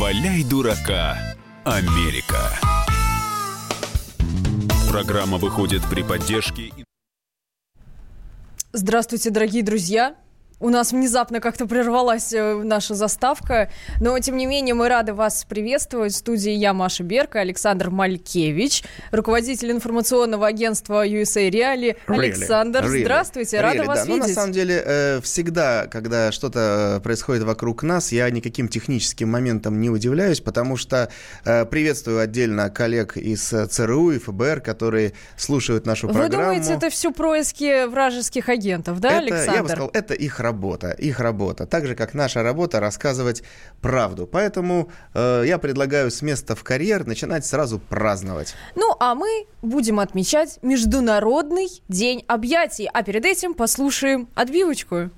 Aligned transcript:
Валяй 0.00 0.42
дурака, 0.42 1.18
Америка. 1.64 2.58
Программа 4.90 5.36
выходит 5.36 5.82
при 5.90 6.02
поддержке... 6.02 6.72
Здравствуйте, 8.72 9.28
дорогие 9.28 9.62
друзья! 9.62 10.16
У 10.62 10.70
нас 10.70 10.92
внезапно 10.92 11.40
как-то 11.40 11.66
прервалась 11.66 12.32
э, 12.32 12.54
наша 12.62 12.94
заставка, 12.94 13.68
но 14.00 14.16
тем 14.20 14.36
не 14.36 14.46
менее 14.46 14.76
мы 14.76 14.88
рады 14.88 15.12
вас 15.12 15.44
приветствовать. 15.44 16.12
В 16.12 16.16
студии 16.16 16.52
я, 16.52 16.72
Маша 16.72 17.02
Берка, 17.02 17.40
Александр 17.40 17.90
Малькевич, 17.90 18.84
руководитель 19.10 19.72
информационного 19.72 20.46
агентства 20.46 21.04
USA 21.04 21.50
Reali. 21.50 21.96
Александр, 22.06 22.84
really. 22.84 23.00
здравствуйте, 23.00 23.56
really, 23.56 23.60
рада 23.60 23.82
вас 23.82 23.98
да. 23.98 24.04
Ну, 24.04 24.14
видеть. 24.14 24.28
на 24.28 24.34
самом 24.34 24.52
деле, 24.52 24.82
э, 24.86 25.20
всегда, 25.22 25.88
когда 25.88 26.30
что-то 26.30 27.00
происходит 27.02 27.42
вокруг 27.42 27.82
нас, 27.82 28.12
я 28.12 28.30
никаким 28.30 28.68
техническим 28.68 29.30
моментом 29.30 29.80
не 29.80 29.90
удивляюсь, 29.90 30.40
потому 30.40 30.76
что 30.76 31.10
э, 31.44 31.64
приветствую 31.64 32.20
отдельно 32.20 32.70
коллег 32.70 33.16
из 33.16 33.52
э, 33.52 33.66
ЦРУ 33.66 34.12
и 34.12 34.18
ФБР, 34.20 34.60
которые 34.60 35.14
слушают 35.36 35.86
нашу 35.86 36.06
Вы 36.06 36.12
программу. 36.12 36.54
думаете, 36.54 36.74
это 36.74 36.88
все 36.88 37.10
происки 37.10 37.86
вражеских 37.86 38.48
агентов, 38.48 39.00
да, 39.00 39.08
это, 39.08 39.18
Александр? 39.18 39.54
Я 39.54 39.62
бы 39.64 39.68
сказал, 39.68 39.90
это 39.92 40.14
их 40.14 40.38
работа, 40.38 40.51
их 40.90 41.20
работа. 41.20 41.66
Так 41.66 41.86
же, 41.86 41.94
как 41.94 42.14
наша 42.14 42.42
работа 42.42 42.80
рассказывать 42.80 43.42
правду. 43.80 44.26
Поэтому 44.26 44.90
э, 45.14 45.44
я 45.46 45.58
предлагаю 45.58 46.10
с 46.10 46.22
места 46.22 46.54
в 46.54 46.62
карьер 46.62 47.06
начинать 47.06 47.44
сразу 47.44 47.78
праздновать. 47.78 48.54
Ну, 48.76 48.94
а 49.00 49.14
мы 49.14 49.46
будем 49.62 50.00
отмечать 50.00 50.58
Международный 50.62 51.68
день 51.88 52.24
объятий. 52.26 52.88
А 52.92 53.02
перед 53.02 53.24
этим 53.24 53.54
послушаем 53.54 54.28
отбивочку. 54.34 55.10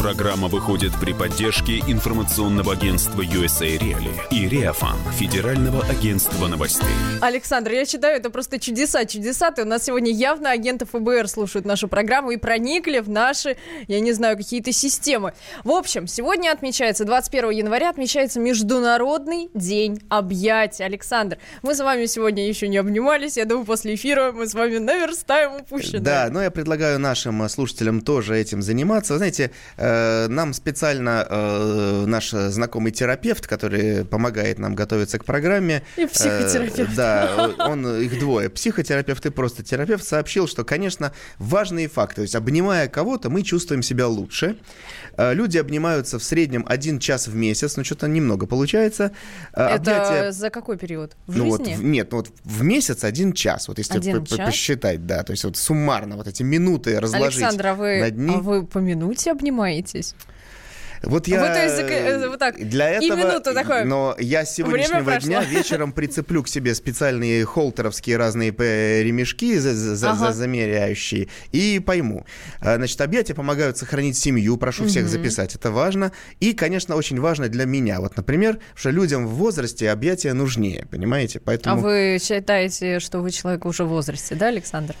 Программа 0.00 0.48
выходит 0.48 0.92
при 0.98 1.12
поддержке 1.12 1.80
информационного 1.80 2.72
агентства 2.72 3.20
USA 3.20 3.76
Reali 3.76 4.10
и 4.30 4.48
Реафан, 4.48 4.96
Федерального 5.12 5.84
агентства 5.84 6.46
новостей. 6.46 6.88
Александр, 7.20 7.72
я 7.72 7.84
считаю, 7.84 8.16
это 8.16 8.30
просто 8.30 8.58
чудеса, 8.58 9.04
чудеса. 9.04 9.52
И 9.58 9.60
у 9.60 9.66
нас 9.66 9.84
сегодня 9.84 10.10
явно 10.10 10.52
агенты 10.52 10.86
ФБР 10.86 11.28
слушают 11.28 11.66
нашу 11.66 11.86
программу 11.86 12.30
и 12.30 12.38
проникли 12.38 13.00
в 13.00 13.10
наши, 13.10 13.58
я 13.88 14.00
не 14.00 14.12
знаю, 14.12 14.38
какие-то 14.38 14.72
системы. 14.72 15.34
В 15.64 15.70
общем, 15.70 16.06
сегодня 16.06 16.50
отмечается, 16.50 17.04
21 17.04 17.50
января 17.50 17.90
отмечается 17.90 18.40
Международный 18.40 19.50
день 19.52 20.00
объятий. 20.08 20.82
Александр, 20.82 21.36
мы 21.60 21.74
с 21.74 21.80
вами 21.80 22.06
сегодня 22.06 22.48
еще 22.48 22.68
не 22.68 22.78
обнимались. 22.78 23.36
Я 23.36 23.44
думаю, 23.44 23.66
после 23.66 23.96
эфира 23.96 24.32
мы 24.32 24.46
с 24.46 24.54
вами 24.54 24.78
наверстаем 24.78 25.56
упущенное. 25.56 26.00
Да, 26.00 26.28
но 26.30 26.42
я 26.42 26.50
предлагаю 26.50 26.98
нашим 26.98 27.46
слушателям 27.50 28.00
тоже 28.00 28.38
этим 28.38 28.62
заниматься. 28.62 29.12
Вы 29.12 29.18
знаете, 29.18 29.50
э, 29.76 29.89
нам 30.28 30.52
специально 30.52 31.26
э, 31.28 32.04
наш 32.06 32.30
знакомый 32.30 32.92
терапевт, 32.92 33.46
который 33.46 34.04
помогает 34.04 34.58
нам 34.58 34.74
готовиться 34.74 35.18
к 35.18 35.24
программе. 35.24 35.82
И 35.96 36.06
психотерапевт. 36.06 36.90
Э, 36.92 36.96
да, 36.96 37.50
он, 37.58 37.86
их 38.02 38.18
двое. 38.18 38.48
Психотерапевт 38.50 39.26
и 39.26 39.30
просто 39.30 39.62
терапевт 39.62 40.04
сообщил, 40.04 40.46
что, 40.48 40.64
конечно, 40.64 41.12
важные 41.38 41.88
факты. 41.88 42.16
То 42.16 42.22
есть, 42.22 42.34
обнимая 42.34 42.88
кого-то, 42.88 43.30
мы 43.30 43.42
чувствуем 43.42 43.82
себя 43.82 44.06
лучше. 44.08 44.56
Э, 45.16 45.34
люди 45.34 45.58
обнимаются 45.58 46.18
в 46.18 46.24
среднем 46.24 46.64
один 46.68 46.98
час 46.98 47.28
в 47.28 47.34
месяц, 47.34 47.76
ну, 47.76 47.84
что-то 47.84 48.06
немного 48.08 48.46
получается. 48.46 49.12
Э, 49.54 49.66
Это 49.76 49.76
объятия- 49.76 50.32
за 50.32 50.50
какой 50.50 50.76
период? 50.78 51.16
В 51.26 51.36
ну 51.36 51.46
вот, 51.46 51.66
жизни? 51.66 51.74
в- 51.80 51.84
нет, 51.84 52.08
ну 52.12 52.18
вот 52.18 52.30
в 52.44 52.62
месяц 52.62 53.04
один 53.04 53.32
час, 53.32 53.68
вот 53.68 53.78
если 53.78 53.96
Один 53.98 54.24
по- 54.24 54.36
по- 54.36 54.44
посчитать, 54.46 55.06
да, 55.06 55.22
то 55.22 55.32
есть 55.32 55.44
вот 55.44 55.56
суммарно 55.56 56.16
вот 56.16 56.26
эти 56.26 56.42
минуты 56.42 56.98
разложить 57.00 57.42
Александр, 57.42 57.66
а 57.68 57.74
вы, 57.74 58.00
на 58.00 58.10
дни. 58.10 58.34
а 58.34 58.38
вы 58.38 58.66
по 58.66 58.78
минуте 58.78 59.30
neid 59.80 59.92
siis? 59.92 60.14
Вот 61.02 61.28
я 61.28 61.40
Вы, 61.40 61.46
то 61.46 61.62
есть, 61.62 61.78
э, 61.78 62.28
вот 62.28 62.38
так, 62.38 62.56
для 62.58 62.98
и 62.98 63.06
этого, 63.06 63.18
минуту 63.18 63.54
такое. 63.54 63.84
но 63.84 64.14
я 64.18 64.44
с 64.44 64.54
сегодняшнего 64.54 65.16
дня 65.18 65.42
вечером 65.50 65.92
прицеплю 65.92 66.42
к 66.42 66.48
себе 66.48 66.74
специальные 66.74 67.46
холтеровские 67.46 68.18
разные 68.18 68.54
э, 68.56 69.02
ремешки 69.02 69.56
за- 69.56 69.74
за- 69.74 70.14
за- 70.14 70.32
замеряющие 70.32 71.28
и 71.52 71.78
пойму. 71.84 72.26
А, 72.60 72.76
Значит, 72.76 73.00
объятия 73.00 73.34
помогают 73.34 73.78
сохранить 73.78 74.16
семью, 74.18 74.56
прошу 74.56 74.86
всех 74.86 75.08
записать, 75.08 75.54
это 75.54 75.70
важно. 75.70 76.12
И, 76.40 76.52
конечно, 76.52 76.96
очень 76.96 77.18
важно 77.20 77.48
для 77.48 77.64
меня. 77.64 78.00
Вот, 78.00 78.16
например, 78.16 78.58
что 78.74 78.90
людям 78.90 79.26
в 79.26 79.30
возрасте 79.36 79.90
объятия 79.90 80.34
нужнее, 80.34 80.86
понимаете? 80.90 81.38
А 81.38 81.42
Поэтому... 81.44 81.80
вы 81.80 82.18
считаете, 82.22 83.00
что 83.00 83.20
вы 83.20 83.30
человек 83.30 83.64
уже 83.64 83.84
в 83.84 83.88
возрасте, 83.88 84.34
да, 84.34 84.48
Александр? 84.48 84.94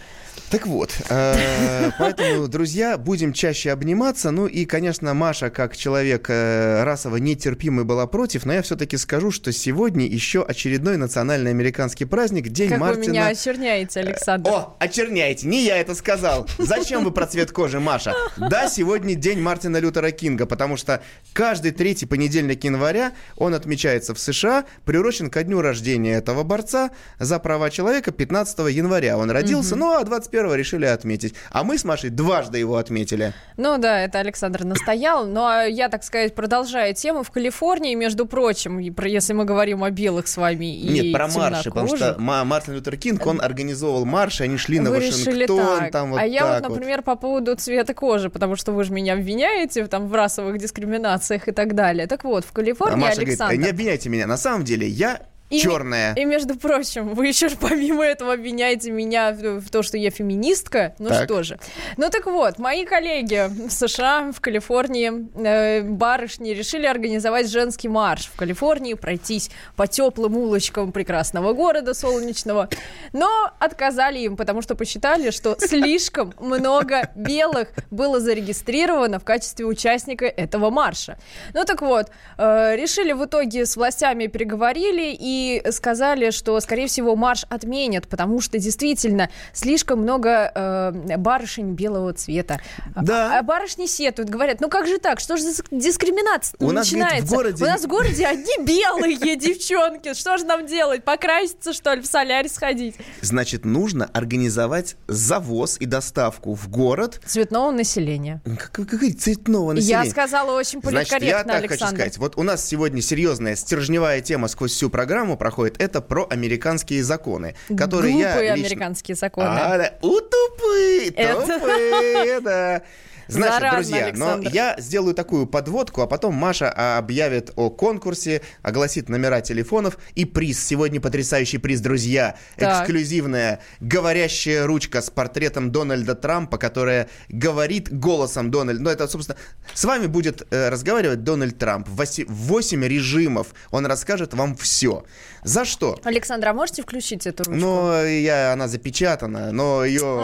Так 0.50 0.66
вот, 0.66 0.90
э, 1.08 1.90
поэтому, 1.98 2.48
друзья, 2.48 2.98
будем 2.98 3.32
чаще 3.32 3.70
обниматься. 3.70 4.30
Ну 4.32 4.46
и, 4.46 4.64
конечно, 4.64 5.14
Маша, 5.14 5.48
как 5.50 5.76
человек 5.76 5.89
э, 5.96 6.84
расово 6.84 7.16
нетерпимый, 7.16 7.84
была 7.84 8.06
против, 8.06 8.44
но 8.44 8.52
я 8.52 8.62
все-таки 8.62 8.96
скажу, 8.96 9.30
что 9.30 9.52
сегодня 9.52 10.06
еще 10.06 10.42
очередной 10.42 10.96
национальный 10.96 11.50
американский 11.50 12.04
праздник, 12.04 12.48
День 12.48 12.70
Как 12.70 12.78
Мартина. 12.80 13.04
вы 13.04 13.10
меня 13.10 13.26
очерняете, 13.28 14.00
Александр? 14.00 14.50
О, 14.50 14.76
очерняйте, 14.78 15.46
не 15.46 15.64
я 15.64 15.78
это 15.78 15.94
сказал. 15.94 16.46
Зачем 16.58 17.04
вы 17.04 17.10
про 17.10 17.26
цвет 17.26 17.52
кожи, 17.52 17.80
Маша? 17.80 18.14
Да, 18.36 18.68
сегодня 18.68 19.14
день 19.14 19.40
Мартина 19.40 19.78
Лютера 19.78 20.10
Кинга, 20.10 20.46
потому 20.46 20.76
что 20.76 21.02
каждый 21.32 21.72
третий 21.72 22.06
понедельник 22.06 22.64
января 22.64 23.12
он 23.36 23.54
отмечается 23.54 24.14
в 24.14 24.18
США, 24.18 24.64
приурочен 24.84 25.30
ко 25.30 25.42
дню 25.42 25.60
рождения 25.60 26.14
этого 26.14 26.42
борца 26.42 26.90
за 27.18 27.38
права 27.38 27.70
человека 27.70 28.12
15 28.12 28.58
января. 28.70 29.16
Он 29.16 29.30
родился, 29.30 29.76
ну 29.76 29.92
а 29.92 30.04
21 30.04 30.54
решили 30.54 30.86
отметить. 30.86 31.34
А 31.50 31.64
мы 31.64 31.78
с 31.78 31.84
Машей 31.84 32.10
дважды 32.10 32.58
его 32.58 32.76
отметили. 32.76 33.32
Ну 33.56 33.78
да, 33.78 34.00
это 34.00 34.18
Александр 34.18 34.64
настоял. 34.64 35.26
Но 35.26 35.46
а 35.46 35.64
я, 35.80 35.88
так 35.88 36.04
сказать, 36.04 36.34
продолжаю 36.34 36.94
тему. 36.94 37.22
В 37.22 37.30
Калифорнии, 37.30 37.94
между 37.94 38.26
прочим, 38.26 38.78
если 38.78 39.32
мы 39.32 39.46
говорим 39.46 39.82
о 39.82 39.90
белых 39.90 40.28
с 40.28 40.36
вами 40.36 40.76
и 40.76 40.88
Нет, 40.88 41.12
про 41.12 41.26
марши, 41.28 41.70
потому 41.70 41.96
что 41.96 42.16
Мартин 42.18 42.74
Лютер 42.74 42.98
Кинг, 42.98 43.26
он 43.26 43.40
организовывал 43.40 44.04
марши, 44.04 44.44
они 44.44 44.58
шли 44.58 44.78
на 44.78 44.90
вы 44.90 44.96
Вашингтон, 44.96 45.90
там 45.90 46.10
вот 46.10 46.20
а 46.20 46.26
я 46.26 46.60
вот, 46.60 46.68
например, 46.68 47.02
по 47.02 47.16
поводу 47.16 47.56
цвета 47.56 47.94
кожи, 47.94 48.28
потому 48.28 48.56
что 48.56 48.72
вы 48.72 48.84
же 48.84 48.92
меня 48.92 49.14
обвиняете 49.14 49.86
там, 49.86 50.06
в 50.06 50.14
расовых 50.14 50.58
дискриминациях 50.58 51.48
и 51.48 51.52
так 51.52 51.74
далее. 51.74 52.06
Так 52.06 52.24
вот, 52.24 52.44
в 52.44 52.50
А 52.50 52.54
Калифорнии, 52.54 53.00
Маша 53.00 53.22
Александр... 53.22 53.54
говорит, 53.54 53.62
не 53.62 53.70
обвиняйте 53.70 54.08
меня, 54.10 54.26
на 54.26 54.36
самом 54.36 54.64
деле 54.64 54.86
я 54.86 55.22
И- 55.50 55.58
черная. 55.58 56.14
И, 56.14 56.24
между 56.24 56.56
прочим, 56.56 57.14
вы 57.14 57.26
еще 57.26 57.50
помимо 57.60 58.04
этого 58.04 58.34
обвиняете 58.34 58.90
меня 58.92 59.32
в, 59.32 59.60
в 59.60 59.70
то, 59.70 59.82
что 59.82 59.98
я 59.98 60.10
феминистка. 60.10 60.94
Ну 61.00 61.08
Так. 61.08 61.24
что 61.24 61.42
же. 61.42 61.58
Ну 61.96 62.08
так 62.08 62.26
вот, 62.26 62.58
мои 62.58 62.84
коллеги 62.84 63.48
в 63.68 63.70
США, 63.70 64.30
в 64.32 64.40
Калифорнии, 64.40 65.28
э, 65.44 65.82
барышни 65.82 66.50
решили 66.50 66.86
организовать 66.86 67.50
женский 67.50 67.88
марш 67.88 68.26
в 68.32 68.36
Калифорнии, 68.36 68.94
пройтись 68.94 69.50
по 69.74 69.86
теплым 69.88 70.36
улочкам 70.36 70.92
прекрасного 70.92 71.52
города 71.52 71.94
солнечного. 71.94 72.68
Но 73.12 73.50
отказали 73.58 74.20
им, 74.20 74.36
потому 74.36 74.62
что 74.62 74.76
посчитали, 74.76 75.30
что 75.30 75.56
слишком 75.58 76.32
много 76.38 77.10
белых 77.16 77.68
было 77.90 78.20
зарегистрировано 78.20 79.18
в 79.18 79.24
качестве 79.24 79.66
участника 79.66 80.26
этого 80.26 80.70
марша. 80.70 81.18
Ну 81.54 81.64
так 81.64 81.82
вот, 81.82 82.06
э, 82.38 82.76
решили 82.76 83.12
в 83.12 83.24
итоге 83.24 83.66
с 83.66 83.76
властями 83.76 84.26
переговорили 84.28 85.16
и 85.18 85.39
сказали, 85.70 86.30
что, 86.30 86.58
скорее 86.60 86.86
всего, 86.86 87.16
марш 87.16 87.44
отменят, 87.48 88.08
потому 88.08 88.40
что 88.40 88.58
действительно 88.58 89.30
слишком 89.52 90.00
много 90.00 90.50
э, 90.54 91.16
барышень 91.16 91.72
белого 91.74 92.12
цвета. 92.12 92.60
Да. 92.96 93.36
А, 93.36 93.38
а 93.40 93.42
барышни 93.42 93.86
сетуют, 93.86 94.30
говорят, 94.30 94.60
ну 94.60 94.68
как 94.68 94.86
же 94.86 94.98
так, 94.98 95.20
что 95.20 95.36
же 95.36 95.42
за 95.44 95.62
дискриминация 95.70 96.56
У 96.60 96.70
нас, 96.72 96.90
говорит, 96.90 97.08
в 97.24 97.30
начинается? 97.30 97.34
городе- 97.36 97.64
У 97.64 97.66
нас 97.66 97.82
в 97.82 97.86
городе 97.86 98.26
одни 98.26 98.52
белые 98.64 99.36
девчонки, 99.36 100.14
что 100.14 100.36
же 100.38 100.44
нам 100.44 100.66
делать, 100.66 101.04
покраситься, 101.04 101.72
что 101.72 101.94
ли, 101.94 102.00
в 102.00 102.06
солярь 102.06 102.48
сходить? 102.48 102.96
Значит, 103.20 103.64
нужно 103.64 104.06
организовать 104.12 104.96
завоз 105.08 105.76
и 105.80 105.86
доставку 105.86 106.54
в 106.54 106.68
город 106.68 107.20
Цветного 107.26 107.70
населения. 107.70 108.40
как, 108.44 108.70
как, 108.72 108.88
как 108.88 109.00
цветного 109.18 109.72
населения. 109.72 110.04
Я 110.04 110.10
сказала 110.10 110.52
очень 110.58 110.80
Значит, 110.82 111.12
я 111.22 111.42
политкорректно, 111.42 111.52
так 111.52 111.70
хочу 111.70 111.86
сказать. 111.86 112.18
Вот 112.18 112.36
у 112.36 112.42
нас 112.42 112.64
сегодня 112.66 113.02
серьезная 113.02 113.56
стержневая 113.56 114.20
тема 114.20 114.48
сквозь 114.48 114.72
всю 114.72 114.90
программу 114.90 115.29
проходит. 115.36 115.80
Это 115.80 116.00
про 116.00 116.26
американские 116.30 117.02
законы, 117.04 117.54
которые 117.76 118.16
я 118.18 118.32
Глупые 118.32 118.54
лично- 118.54 118.66
американские 118.66 119.14
законы. 119.14 119.48
А, 119.48 119.78
да. 119.78 119.94
У, 120.02 120.20
тупые, 120.20 121.10
тупые, 121.12 122.40
да. 122.40 122.82
Значит, 123.30 123.54
Заразно, 123.54 123.76
друзья, 123.76 124.06
Александр. 124.06 124.44
но 124.44 124.50
я 124.50 124.74
сделаю 124.78 125.14
такую 125.14 125.46
подводку, 125.46 126.02
а 126.02 126.06
потом 126.06 126.34
Маша 126.34 126.98
объявит 126.98 127.52
о 127.56 127.70
конкурсе, 127.70 128.42
огласит 128.62 129.08
номера 129.08 129.40
телефонов 129.40 129.98
и 130.14 130.24
приз. 130.24 130.64
Сегодня 130.64 131.00
потрясающий 131.00 131.58
приз, 131.58 131.80
друзья. 131.80 132.36
Так. 132.56 132.82
Эксклюзивная 132.82 133.60
говорящая 133.80 134.66
ручка 134.66 135.00
с 135.00 135.10
портретом 135.10 135.70
Дональда 135.70 136.14
Трампа, 136.14 136.58
которая 136.58 137.08
говорит 137.28 137.92
голосом 137.92 138.50
Дональда. 138.50 138.82
Ну, 138.82 138.90
это, 138.90 139.06
собственно, 139.08 139.38
с 139.72 139.84
вами 139.84 140.06
будет 140.06 140.46
э, 140.50 140.68
разговаривать 140.68 141.22
Дональд 141.22 141.56
Трамп. 141.58 141.88
Восемь 141.88 142.84
режимов. 142.84 143.48
Он 143.70 143.86
расскажет 143.86 144.34
вам 144.34 144.56
все. 144.56 145.04
За 145.42 145.64
что? 145.64 145.98
Александр, 146.04 146.48
а 146.48 146.52
можете 146.52 146.82
включить 146.82 147.26
эту 147.26 147.44
ручку? 147.44 147.60
Но 147.60 148.02
я, 148.04 148.52
она 148.52 148.68
запечатана, 148.68 149.52
но 149.52 149.84
ее... 149.84 150.20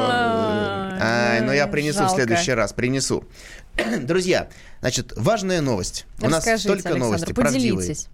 Ай, 0.98 1.40
но 1.40 1.52
я 1.52 1.64
ой, 1.64 1.70
принесу 1.70 2.04
в 2.04 2.10
следующий 2.10 2.52
раз. 2.52 2.72
Принесу 2.72 2.95
принесу. 2.96 3.24
Друзья, 4.06 4.48
значит, 4.80 5.12
важная 5.16 5.60
новость. 5.60 6.06
У 6.20 6.24
нас 6.24 6.46
Расскажите, 6.46 6.68
только 6.68 6.88
Александр, 6.88 7.06
новости 7.06 7.32
правдивые. 7.32 7.76
поделитесь. 7.76 8.08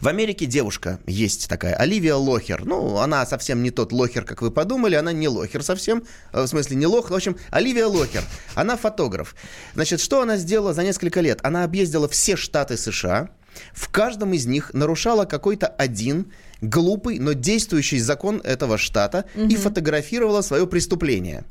В 0.00 0.08
Америке 0.08 0.46
девушка 0.46 0.98
есть 1.06 1.48
такая, 1.48 1.74
Оливия 1.74 2.16
Лохер. 2.16 2.64
Ну, 2.64 2.98
она 2.98 3.24
совсем 3.24 3.62
не 3.62 3.70
тот 3.70 3.92
Лохер, 3.92 4.24
как 4.24 4.42
вы 4.42 4.50
подумали, 4.50 4.96
она 4.96 5.12
не 5.12 5.28
Лохер 5.28 5.62
совсем, 5.62 6.04
э, 6.32 6.42
в 6.42 6.46
смысле 6.46 6.76
не 6.76 6.86
Лох, 6.86 7.10
в 7.10 7.14
общем, 7.14 7.36
Оливия 7.50 7.86
Лохер. 7.86 8.24
Она 8.54 8.76
фотограф. 8.76 9.36
Значит, 9.74 10.00
что 10.00 10.20
она 10.20 10.36
сделала 10.38 10.74
за 10.74 10.82
несколько 10.82 11.20
лет? 11.20 11.38
Она 11.42 11.62
объездила 11.62 12.08
все 12.08 12.36
штаты 12.36 12.76
США, 12.76 13.30
в 13.72 13.88
каждом 13.90 14.32
из 14.32 14.46
них 14.46 14.74
нарушала 14.74 15.24
какой-то 15.24 15.66
один 15.66 16.32
глупый, 16.62 17.18
но 17.18 17.32
действующий 17.34 17.98
закон 17.98 18.40
этого 18.42 18.78
штата 18.78 19.26
и 19.36 19.56
фотографировала 19.56 20.40
свое 20.42 20.66
преступление. 20.66 21.44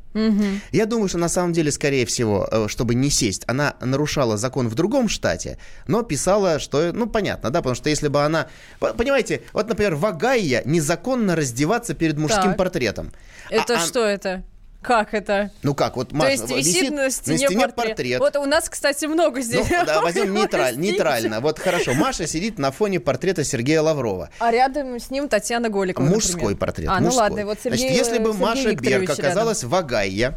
Я 0.71 0.85
думаю, 0.85 1.07
что 1.09 1.17
на 1.17 1.29
самом 1.29 1.53
деле, 1.53 1.71
скорее 1.71 2.05
всего, 2.05 2.47
э, 2.51 2.67
чтобы 2.67 2.95
не 2.95 3.09
сесть, 3.09 3.43
она 3.47 3.75
нарушала 3.81 4.37
закон 4.37 4.67
в 4.67 4.75
другом 4.75 5.07
штате, 5.07 5.57
но 5.87 6.03
писала, 6.03 6.59
что, 6.59 6.91
ну, 6.93 7.07
понятно, 7.07 7.49
да, 7.49 7.59
потому 7.59 7.75
что 7.75 7.89
если 7.89 8.07
бы 8.09 8.21
она... 8.23 8.47
Понимаете, 8.79 9.41
вот, 9.53 9.69
например, 9.69 9.95
в 9.95 10.05
Огайо 10.05 10.61
незаконно 10.65 11.35
раздеваться 11.35 11.93
перед 11.93 12.17
мужским 12.17 12.43
Так. 12.43 12.57
портретом. 12.57 13.11
Это 13.49 13.75
А- 13.75 13.77
а- 13.77 13.85
что 13.85 14.03
это? 14.03 14.43
Как 14.81 15.13
это? 15.13 15.51
Ну 15.61 15.75
как, 15.75 15.95
вот 15.95 16.09
То 16.09 16.15
Маша, 16.15 16.31
есть 16.31 16.49
висит, 16.49 16.91
на 16.91 17.11
стене, 17.11 17.37
стене 17.37 17.67
портрет. 17.67 17.75
портрет. 17.89 18.19
Вот 18.19 18.35
у 18.37 18.45
нас, 18.45 18.67
кстати, 18.67 19.05
много 19.05 19.41
здесь. 19.41 19.67
Ну, 19.69 19.85
да, 19.85 20.01
возьмем 20.01 20.33
нейтраль- 20.35 20.75
нейтрально. 20.75 21.39
Вот 21.39 21.59
хорошо, 21.59 21.93
Маша 21.93 22.25
сидит 22.25 22.57
на 22.57 22.71
фоне 22.71 22.99
портрета 22.99 23.43
Сергея 23.43 23.81
Лаврова. 23.81 24.29
А 24.39 24.51
рядом 24.51 24.99
с 24.99 25.11
ним 25.11 25.27
Татьяна 25.29 25.69
Голикова, 25.69 26.05
Мужской 26.05 26.33
например. 26.33 26.57
портрет. 26.57 26.89
А, 26.89 26.99
ну 26.99 27.05
мужской. 27.05 27.21
ладно, 27.29 27.45
вот 27.45 27.59
Сергей 27.63 27.77
Значит, 27.79 27.97
если 27.97 28.17
бы 28.17 28.31
Сергей 28.31 28.41
Маша 28.41 28.75
Берг 28.75 29.09
рядом. 29.09 29.25
оказалась 29.25 29.63
в 29.63 29.75
Огайо, 29.75 30.33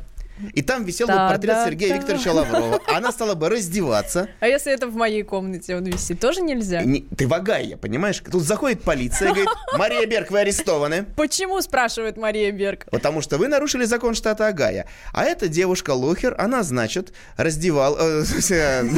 и 0.52 0.62
там 0.62 0.84
висел 0.84 1.06
бы 1.06 1.14
Да, 1.14 1.28
портрет 1.28 1.54
да, 1.54 1.64
Сергея 1.66 1.90
да. 1.90 1.96
Викторовича 1.98 2.32
Лаврова, 2.32 2.81
она 2.88 3.12
стала 3.12 3.34
бы 3.34 3.48
раздеваться. 3.48 4.28
А 4.40 4.48
если 4.48 4.72
это 4.72 4.86
в 4.86 4.94
моей 4.94 5.22
комнате 5.22 5.76
он 5.76 5.84
висит, 5.84 6.20
тоже 6.20 6.40
нельзя? 6.40 6.82
Не- 6.82 7.02
ты 7.02 7.26
в 7.26 7.34
Огайо, 7.34 7.76
понимаешь? 7.76 8.20
Тут 8.31 8.42
заходит 8.42 8.82
полиция 8.82 9.28
и 9.28 9.32
говорит, 9.32 9.48
Мария 9.76 10.06
Берг, 10.06 10.31
вы 10.31 10.40
арестованы. 10.40 11.04
Почему, 11.16 11.60
спрашивает 11.60 12.16
Мария 12.16 12.52
Берг? 12.52 12.86
Потому 12.90 13.20
что 13.20 13.38
вы 13.38 13.48
нарушили 13.48 13.84
закон 13.84 14.14
штата 14.14 14.48
Огайо. 14.48 14.84
А 15.12 15.25
эта 15.25 15.48
девушка 15.48 15.90
Лохер, 15.90 16.34
она, 16.38 16.62
значит, 16.62 17.12
раздевал... 17.37 17.96
э, 17.98 18.25
смысле, 18.25 18.90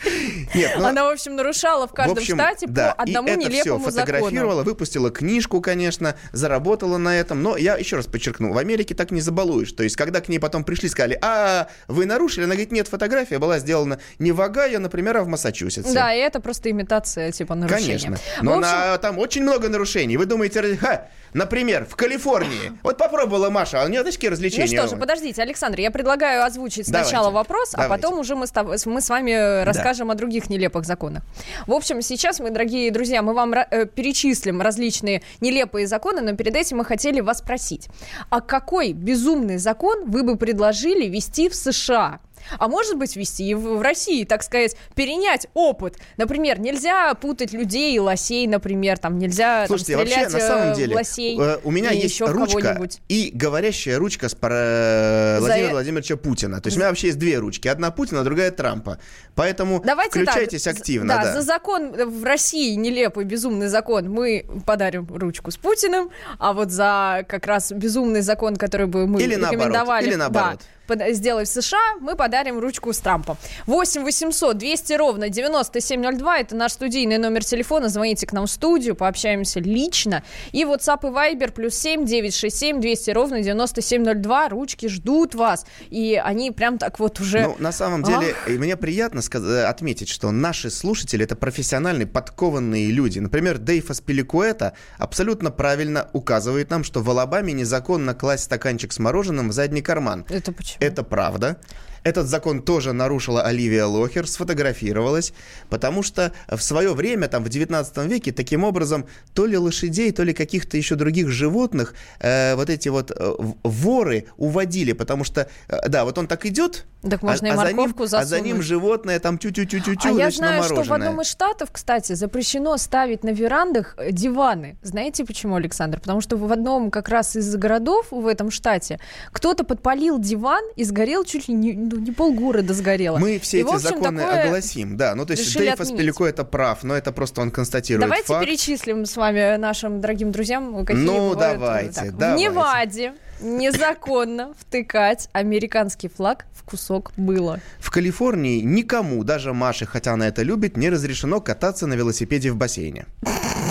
Нет, 0.54 0.72
ну, 0.78 0.86
Она, 0.86 1.04
в 1.04 1.12
общем, 1.12 1.36
нарушала 1.36 1.86
в 1.86 1.92
каждом 1.92 2.16
в 2.16 2.18
общем, 2.18 2.36
штате 2.36 2.66
да, 2.66 2.94
по 2.94 3.02
одному 3.02 3.28
и 3.28 3.30
это 3.32 3.40
нелепому 3.40 3.80
все 3.80 3.90
фотографировала, 3.90 4.56
закону. 4.56 4.70
выпустила 4.70 5.10
книжку, 5.10 5.60
конечно, 5.60 6.16
заработала 6.32 6.96
на 6.96 7.16
этом. 7.16 7.42
Но 7.42 7.56
я 7.56 7.76
еще 7.76 7.96
раз 7.96 8.06
подчеркну, 8.06 8.52
в 8.52 8.58
Америке 8.58 8.94
так 8.94 9.10
не 9.10 9.20
забалуешь. 9.20 9.72
То 9.72 9.82
есть, 9.82 9.96
когда 9.96 10.20
к 10.20 10.28
ней 10.28 10.38
потом 10.38 10.64
пришли, 10.70 10.88
сказали, 10.88 11.18
а, 11.20 11.66
вы 11.88 12.06
нарушили, 12.06 12.44
она 12.44 12.54
говорит, 12.54 12.70
нет, 12.70 12.86
фотография 12.86 13.40
была 13.40 13.58
сделана 13.58 13.98
не 14.20 14.30
в 14.30 14.40
Огайо, 14.40 14.78
например, 14.78 15.16
а 15.16 15.22
в 15.24 15.26
Массачусетсе. 15.26 15.92
Да, 15.92 16.14
и 16.14 16.18
это 16.18 16.38
просто 16.38 16.70
имитация, 16.70 17.32
типа, 17.32 17.56
нарушения. 17.56 17.98
Конечно. 17.98 18.16
В 18.38 18.42
Но 18.42 18.58
общем, 18.58 18.70
на- 18.70 18.98
там 18.98 19.18
очень 19.18 19.42
много 19.42 19.68
нарушений. 19.68 20.16
Вы 20.16 20.26
думаете, 20.26 20.76
ха, 20.76 21.08
например, 21.34 21.86
в 21.90 21.96
Калифорнии. 21.96 22.70
Вот 22.84 22.98
попробовала 22.98 23.50
Маша, 23.50 23.82
а 23.82 23.84
у 23.84 23.88
нее 23.88 24.04
такие 24.04 24.30
Ну 24.30 24.34
развлечения. 24.34 24.66
что 24.78 24.86
же, 24.86 24.96
подождите, 24.96 25.42
Александр, 25.42 25.80
я 25.80 25.90
предлагаю 25.90 26.44
озвучить 26.44 26.86
сначала 26.86 27.30
Давайте. 27.30 27.34
вопрос, 27.34 27.74
а 27.74 27.82
Давайте. 27.82 28.02
потом 28.02 28.18
уже 28.20 28.36
мы 28.36 28.46
с, 28.46 28.86
мы 28.86 29.00
с 29.00 29.08
вами 29.08 29.64
расскажем 29.64 30.10
о 30.10 30.14
других 30.14 30.50
нелепых 30.50 30.84
законах. 30.84 31.22
В 31.66 31.72
общем, 31.72 32.00
сейчас 32.00 32.38
мы, 32.38 32.50
дорогие 32.50 32.92
друзья, 32.92 33.22
мы 33.22 33.34
вам 33.34 33.54
э, 33.54 33.86
перечислим 33.86 34.60
различные 34.62 35.22
нелепые 35.40 35.88
законы, 35.88 36.20
но 36.20 36.36
перед 36.36 36.54
этим 36.54 36.76
мы 36.78 36.84
хотели 36.84 37.20
вас 37.20 37.38
спросить, 37.38 37.88
а 38.30 38.40
какой 38.40 38.92
безумный 38.92 39.58
закон 39.58 40.04
вы 40.08 40.22
бы 40.22 40.36
предложили 40.36 40.59
вести 41.08 41.48
в 41.48 41.54
США? 41.54 42.20
А 42.58 42.68
может 42.68 42.96
быть, 42.96 43.16
ввести 43.16 43.48
и 43.48 43.54
в 43.54 43.80
России, 43.82 44.24
так 44.24 44.42
сказать, 44.42 44.76
перенять 44.94 45.46
опыт. 45.54 45.96
Например, 46.16 46.60
нельзя 46.60 47.14
путать 47.14 47.52
людей 47.52 47.94
и 47.96 47.98
лосей, 47.98 48.46
например, 48.46 48.98
там 48.98 49.18
нельзя 49.18 49.60
там, 49.60 49.68
Слушайте, 49.68 49.96
вообще, 49.96 50.12
стрелять 50.12 50.32
на 50.32 50.36
э, 50.38 50.40
самом 50.48 50.72
в 50.72 50.76
деле, 50.76 50.94
лосей 50.94 51.38
э, 51.40 51.58
у 51.64 51.70
меня 51.70 51.90
есть 51.90 52.20
ручка 52.20 52.80
и 53.08 53.30
говорящая 53.34 53.98
ручка 53.98 54.28
с 54.28 54.34
пара- 54.34 55.36
За 55.38 55.46
Владимира 55.46 55.70
э- 55.70 55.72
Владимировича 55.72 56.16
Путина. 56.16 56.60
То 56.60 56.68
есть 56.68 56.76
у 56.76 56.80
меня 56.80 56.88
вообще 56.88 57.08
есть 57.08 57.18
две 57.18 57.38
ручки. 57.38 57.68
Одна 57.68 57.90
Путина, 57.90 58.24
другая 58.24 58.50
Трампа. 58.50 58.98
Поэтому 59.34 59.80
Давайте 59.84 60.22
включайтесь 60.22 60.62
так, 60.64 60.76
активно. 60.76 61.14
Да, 61.14 61.24
Да, 61.24 61.32
за 61.34 61.42
закон 61.42 61.92
в 61.92 62.24
России 62.24 62.74
нелепый, 62.74 63.24
безумный 63.24 63.68
закон 63.68 64.10
мы 64.10 64.44
подарим 64.66 65.06
ручку 65.08 65.50
с 65.50 65.56
Путиным, 65.56 66.10
а 66.38 66.52
вот 66.52 66.70
за 66.70 67.24
как 67.28 67.46
раз 67.46 67.72
безумный 67.72 68.20
закон, 68.20 68.56
который 68.56 68.86
бы 68.86 69.06
мы 69.06 69.22
Или 69.22 69.36
наоборот, 69.36 69.52
рекомендовали 69.52 70.06
или 70.06 70.14
наоборот. 70.14 70.58
да, 70.60 70.64
сделать 71.12 71.48
в 71.48 71.52
США, 71.52 71.78
мы 72.00 72.16
подарим 72.16 72.58
ручку 72.58 72.92
с 72.92 72.98
Трампом. 72.98 73.36
8 73.66 74.02
800 74.02 74.56
200 74.58 74.92
ровно 74.94 75.28
9702, 75.28 76.38
это 76.38 76.56
наш 76.56 76.72
студийный 76.72 77.18
номер 77.18 77.44
телефона, 77.44 77.88
звоните 77.88 78.26
к 78.26 78.32
нам 78.32 78.46
в 78.46 78.50
студию, 78.50 78.94
пообщаемся 78.94 79.60
лично. 79.60 80.22
И 80.52 80.64
WhatsApp 80.64 81.00
и 81.02 81.06
Viber 81.36 81.52
плюс 81.52 81.74
7 81.74 82.04
967 82.04 82.80
200 82.80 83.10
ровно 83.10 83.42
9702, 83.42 84.48
ручки 84.48 84.86
ждут 84.88 85.34
вас, 85.34 85.66
и 85.90 86.20
они 86.22 86.50
прям 86.50 86.78
так 86.78 86.98
вот 86.98 87.20
уже... 87.20 87.42
Ну, 87.42 87.56
на 87.58 87.72
самом 87.72 88.02
деле, 88.02 88.34
и 88.46 88.52
мне 88.58 88.76
приятно 88.76 89.20
сказ- 89.20 89.44
э, 89.44 89.64
отметить, 89.64 90.08
что 90.08 90.30
наши 90.30 90.70
слушатели 90.70 91.24
это 91.24 91.36
профессиональные, 91.36 92.06
подкованные 92.06 92.90
люди. 92.90 93.18
Например, 93.18 93.58
Дейв 93.58 93.90
Аспиликуэта 93.90 94.72
абсолютно 94.98 95.50
правильно 95.50 96.08
указывает 96.12 96.70
нам, 96.70 96.84
что 96.84 97.00
в 97.02 97.10
Алабаме 97.10 97.52
незаконно 97.52 98.14
класть 98.14 98.44
стаканчик 98.44 98.92
с 98.92 98.98
мороженым 98.98 99.48
в 99.50 99.52
задний 99.52 99.82
карман. 99.82 100.24
Это 100.28 100.52
почему? 100.52 100.76
Это 100.80 101.04
правда. 101.04 101.58
Этот 102.04 102.26
закон 102.26 102.62
тоже 102.62 102.92
нарушила 102.92 103.42
Оливия 103.42 103.84
Лохер, 103.86 104.26
сфотографировалась, 104.26 105.32
потому 105.68 106.02
что 106.02 106.32
в 106.48 106.60
свое 106.60 106.94
время, 106.94 107.28
там, 107.28 107.44
в 107.44 107.48
19 107.48 107.96
веке, 108.06 108.32
таким 108.32 108.64
образом, 108.64 109.06
то 109.34 109.46
ли 109.46 109.56
лошадей, 109.56 110.12
то 110.12 110.22
ли 110.22 110.32
каких-то 110.32 110.76
еще 110.76 110.94
других 110.94 111.28
животных, 111.28 111.94
э, 112.20 112.54
вот 112.54 112.70
эти 112.70 112.88
вот 112.88 113.10
э, 113.10 113.34
воры 113.62 114.26
уводили, 114.36 114.92
потому 114.92 115.24
что, 115.24 115.48
э, 115.68 115.88
да, 115.88 116.04
вот 116.04 116.18
он 116.18 116.26
так 116.26 116.46
идет, 116.46 116.86
Так 117.08 117.22
можно 117.22 117.46
и 117.46 117.50
а, 117.50 117.56
за 117.56 117.66
ним, 117.68 117.76
морковку 117.76 118.02
а 118.04 118.24
за 118.24 118.36
ним 118.40 118.56
засунуть. 118.56 118.66
животное 118.66 119.18
там 119.20 119.38
тю-тю-тю-тю-тю, 119.38 120.08
А 120.08 120.12
я 120.12 120.30
знаю, 120.30 120.58
на 120.58 120.64
что 120.64 120.74
в 120.74 120.78
мороженое. 120.78 121.08
одном 121.08 121.20
из 121.22 121.26
штатов, 121.28 121.70
кстати, 121.72 122.12
запрещено 122.14 122.76
ставить 122.76 123.24
на 123.24 123.30
верандах 123.30 123.94
э, 123.98 124.12
диваны. 124.12 124.76
Знаете 124.82 125.24
почему, 125.24 125.56
Александр? 125.56 126.00
Потому 126.00 126.20
что 126.20 126.36
в 126.36 126.52
одном 126.52 126.90
как 126.90 127.08
раз 127.08 127.36
из 127.36 127.54
городов 127.56 128.06
в 128.10 128.26
этом 128.26 128.50
штате 128.50 129.00
кто-то 129.32 129.64
подпалил 129.64 130.18
диван 130.18 130.64
и 130.76 130.84
сгорел 130.84 131.24
чуть 131.24 131.48
ли 131.48 131.54
не, 131.54 131.72
ну, 131.90 132.00
не 132.00 132.12
полгорода 132.12 132.74
сгорело. 132.74 133.18
Мы 133.18 133.38
все 133.38 133.58
И, 133.58 133.60
эти 133.60 133.66
в 133.66 133.74
общем, 133.74 133.88
законы 133.88 134.20
огласим, 134.20 134.96
да. 134.96 135.14
Ну, 135.14 135.26
то 135.26 135.32
есть 135.32 135.54
отменить. 135.54 135.80
Аспилико 135.80 136.24
это 136.24 136.44
прав, 136.44 136.82
но 136.82 136.94
это 136.94 137.12
просто 137.12 137.40
он 137.40 137.50
констатирует 137.50 138.06
Давайте 138.06 138.26
факт. 138.26 138.46
перечислим 138.46 139.06
с 139.06 139.16
вами 139.16 139.56
нашим 139.56 140.00
дорогим 140.00 140.32
друзьям, 140.32 140.84
какие 140.84 141.02
Ну, 141.02 141.30
бывают, 141.30 141.38
э, 141.38 141.58
давайте, 141.58 141.92
так. 141.92 142.08
В 142.12 142.16
давайте. 142.16 142.42
Неваде 142.44 143.12
незаконно 143.40 144.52
втыкать 144.58 145.28
американский 145.32 146.08
флаг 146.08 146.46
в 146.52 146.62
кусок 146.62 147.12
было. 147.16 147.60
В 147.78 147.90
Калифорнии 147.90 148.60
никому, 148.60 149.24
даже 149.24 149.52
Маше, 149.52 149.86
хотя 149.86 150.12
она 150.12 150.28
это 150.28 150.42
любит, 150.42 150.76
не 150.76 150.90
разрешено 150.90 151.40
кататься 151.40 151.86
на 151.86 151.94
велосипеде 151.94 152.50
в 152.50 152.56
бассейне. 152.56 153.06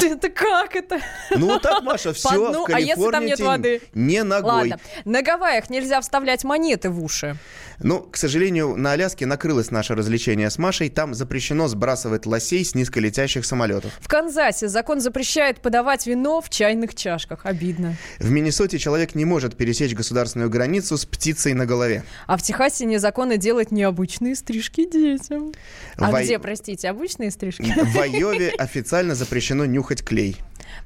Это 0.03 0.29
как 0.29 0.75
это? 0.75 0.99
Ну 1.31 1.47
вот 1.47 1.61
так, 1.61 1.81
Маша, 1.83 2.13
все 2.13 2.29
По 2.29 2.35
дну, 2.51 2.65
в 2.65 2.69
а 2.73 2.79
если 2.79 2.93
Калифорнии 2.93 3.11
там 3.11 3.25
нет 3.25 3.39
воды? 3.39 3.81
не 3.93 4.23
ногой. 4.23 4.51
Ладно. 4.51 4.79
На 5.05 5.21
Гавайях 5.21 5.69
нельзя 5.69 6.01
вставлять 6.01 6.43
монеты 6.43 6.89
в 6.89 7.03
уши. 7.03 7.35
Ну, 7.81 8.01
к 8.01 8.17
сожалению, 8.17 8.75
на 8.75 8.91
Аляске 8.91 9.25
накрылось 9.25 9.71
наше 9.71 9.95
развлечение 9.95 10.49
с 10.49 10.57
Машей. 10.57 10.89
Там 10.89 11.13
запрещено 11.13 11.69
сбрасывать 11.69 12.25
лосей 12.25 12.65
с 12.65 12.75
низколетящих 12.75 13.45
самолетов. 13.45 13.93
В 14.01 14.07
Канзасе 14.09 14.67
закон 14.67 14.99
запрещает 14.99 15.61
подавать 15.61 16.05
вино 16.05 16.41
в 16.41 16.49
чайных 16.49 16.93
чашках. 16.93 17.45
Обидно. 17.45 17.95
В 18.19 18.29
Миннесоте 18.29 18.79
человек 18.79 19.15
не 19.15 19.23
может 19.23 19.55
пересечь 19.55 19.93
государственную 19.95 20.49
границу 20.49 20.97
с 20.97 21.05
птицей 21.05 21.53
на 21.53 21.65
голове. 21.65 22.03
А 22.27 22.35
в 22.35 22.41
Техасе 22.41 22.83
незаконно 22.83 23.37
делать 23.37 23.71
необычные 23.71 24.35
стрижки 24.35 24.85
детям. 24.85 25.53
А 25.95 26.11
В 26.11 26.15
Ай- 26.15 26.25
где, 26.25 26.37
простите, 26.37 26.89
обычные 26.89 27.31
стрижки? 27.31 27.73
В 27.77 27.97
Айове 27.97 28.49
официально 28.49 29.15
запрещено 29.15 29.63
нюхать 29.65 29.88
клей. 29.95 30.37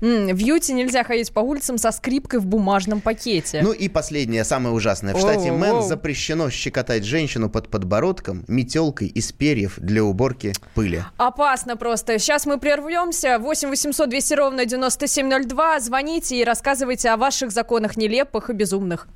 М, 0.02 0.28
В 0.28 0.38
Юте 0.38 0.74
нельзя 0.74 1.04
ходить 1.04 1.32
по 1.32 1.40
улицам 1.42 1.78
со 1.78 1.92
скрипкой 1.92 2.40
в 2.40 2.46
бумажном 2.46 3.00
пакете. 3.02 3.62
Ну 3.62 3.72
и 3.72 3.88
последнее, 3.90 4.44
самое 4.44 4.74
ужасное. 4.74 5.14
В 5.14 5.20
штате 5.20 5.52
Оу, 5.52 5.58
Мэн 5.58 5.72
оу. 5.76 5.82
запрещено 5.88 6.50
щекотать 6.50 7.04
женщину 7.06 7.50
под 7.50 7.70
подбородком 7.70 8.44
метелкой 8.48 9.08
из 9.08 9.32
перьев 9.32 9.76
для 9.78 10.04
уборки 10.04 10.54
пыли. 10.74 11.04
Опасно 11.18 11.78
просто. 11.78 12.18
Сейчас 12.20 12.46
мы 12.46 12.58
прервемся. 12.60 13.38
8 13.40 13.70
800 13.70 14.10
200 14.10 14.34
ровно 14.34 14.66
9702. 14.66 15.80
Звоните 15.80 16.38
и 16.38 16.44
рассказывайте 16.44 17.10
о 17.10 17.18
ваших 17.18 17.52
законах 17.52 17.96
нелепых 17.98 18.50
и 18.50 18.54
безумных. 18.54 19.08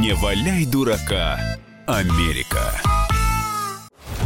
Не 0.00 0.14
валяй 0.14 0.66
дурака, 0.66 1.38
Америка. 1.86 2.72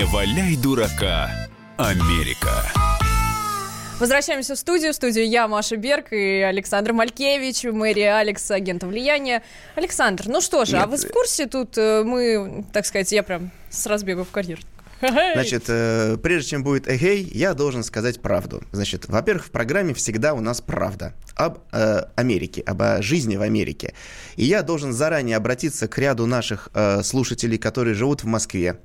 Не 0.00 0.06
валяй 0.06 0.56
дурака, 0.56 1.30
Америка. 1.76 2.64
Возвращаемся 3.98 4.54
в 4.54 4.58
студию. 4.58 4.94
В 4.94 4.96
студию 4.96 5.28
я, 5.28 5.46
Маша 5.46 5.76
Берг 5.76 6.14
и 6.14 6.40
Александр 6.40 6.94
Малькевич, 6.94 7.64
Мэри 7.64 8.00
Алекс, 8.00 8.50
агент 8.50 8.82
влияния. 8.82 9.42
Александр, 9.74 10.24
ну 10.26 10.40
что 10.40 10.64
же, 10.64 10.78
а 10.78 10.86
Нет. 10.86 10.88
вы 10.88 10.96
в 11.06 11.12
курсе 11.12 11.46
тут 11.46 11.76
э, 11.76 12.02
мы, 12.02 12.64
так 12.72 12.86
сказать, 12.86 13.12
я 13.12 13.22
прям 13.22 13.50
с 13.68 13.84
разбегу 13.84 14.24
в 14.24 14.30
карьер. 14.30 14.60
Значит, 15.02 15.64
э, 15.68 16.16
прежде 16.16 16.52
чем 16.52 16.64
будет 16.64 16.88
эгей, 16.88 17.22
я 17.34 17.52
должен 17.52 17.84
сказать 17.84 18.22
правду. 18.22 18.62
Значит, 18.72 19.06
во-первых, 19.06 19.48
в 19.48 19.50
программе 19.50 19.92
всегда 19.92 20.32
у 20.32 20.40
нас 20.40 20.62
правда 20.62 21.12
об 21.34 21.58
э, 21.72 22.04
Америке, 22.16 22.62
об 22.62 22.80
э, 22.80 23.02
жизни 23.02 23.36
в 23.36 23.42
Америке. 23.42 23.92
И 24.36 24.46
я 24.46 24.62
должен 24.62 24.94
заранее 24.94 25.36
обратиться 25.36 25.88
к 25.88 25.98
ряду 25.98 26.24
наших 26.24 26.70
э, 26.72 27.02
слушателей, 27.02 27.58
которые 27.58 27.92
живут 27.92 28.22
в 28.22 28.26
Москве. 28.26 28.78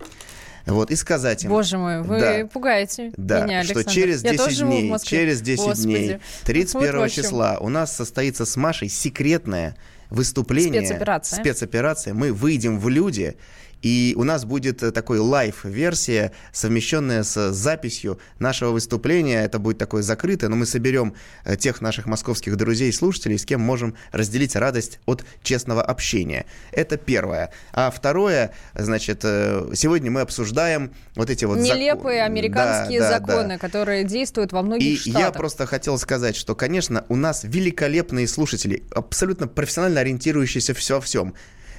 Вот, 0.65 0.89
и 0.91 0.95
сказать 0.95 1.43
им... 1.43 1.51
Боже 1.51 1.77
мой, 1.77 2.01
вы 2.01 2.19
Да. 2.19 2.48
пугаете 2.48 3.12
Да, 3.17 3.45
меня, 3.45 3.63
что 3.63 3.74
Александр. 3.74 3.91
через 3.91 4.24
Я 4.24 4.31
10 4.31 4.43
тоже 4.45 4.55
живу 4.57 4.72
в 4.72 4.79
дней, 4.79 5.00
через 5.03 5.41
10 5.41 5.63
Господи. 5.65 5.84
дней, 5.84 6.17
31 6.43 6.98
Вот 7.00 7.12
числа 7.12 7.57
у 7.60 7.69
нас 7.69 7.95
состоится 7.95 8.45
с 8.45 8.55
Машей 8.57 8.89
секретное 8.89 9.75
выступление. 10.10 10.84
Спецоперация. 10.86 11.39
Спецоперация. 11.39 12.13
Мы 12.13 12.31
выйдем 12.34 12.79
в 12.79 12.89
люди, 12.89 13.36
и 13.86 14.15
у 14.18 14.24
нас 14.24 14.46
будет 14.46 14.82
э, 14.82 14.92
такой 14.92 15.20
лайв-версия, 15.20 16.32
совмещенная 16.51 17.22
с 17.22 17.51
записью 17.51 18.20
нашего 18.39 18.72
выступления. 18.72 19.44
Это 19.46 19.60
будет 19.60 19.77
такое 19.77 20.01
закрытое, 20.01 20.50
но 20.50 20.56
мы 20.56 20.65
соберем 20.65 21.13
э, 21.44 21.56
тех 21.56 21.82
наших 21.82 22.08
московских 22.08 22.58
друзей 22.58 22.89
и 22.89 22.92
слушателей, 22.92 23.38
с 23.38 23.46
кем 23.46 23.62
можем 23.62 23.96
разделить 24.12 24.56
радость 24.56 25.00
от 25.06 25.24
честного 25.44 25.84
общения. 25.84 26.48
Это 26.72 26.98
первое. 26.98 27.51
А 27.74 27.92
второе, 27.92 28.54
значит, 28.74 29.20
э, 29.22 29.70
сегодня 29.75 30.10
мы 30.10 30.22
обсуждаем 30.22 30.92
вот 31.15 31.30
эти 31.30 31.46
вот... 31.46 31.60
зак- 31.60 31.75
Нелепые 31.77 32.24
американские 32.24 33.00
Да, 33.01 33.12
да, 33.12 33.20
да. 33.20 33.25
законы, 33.36 33.58
которые 33.60 34.04
действуют 34.04 34.51
во 34.51 34.63
многих 34.63 34.88
И 34.88 34.98
штатах. 35.12 35.20
я 35.22 35.32
просто 35.32 35.68
хотел 35.68 36.00
сказать, 36.00 36.36
что, 36.36 36.56
конечно, 36.56 37.06
у 37.08 37.15
нас 37.15 37.44
великолепные 37.44 38.27
слушатели, 38.27 38.82
абсолютно 38.96 39.48
профессионально 39.48 40.00
ориентирующиеся 40.00 40.74
все 40.74 40.96
во 40.96 41.01
всем. 41.01 41.36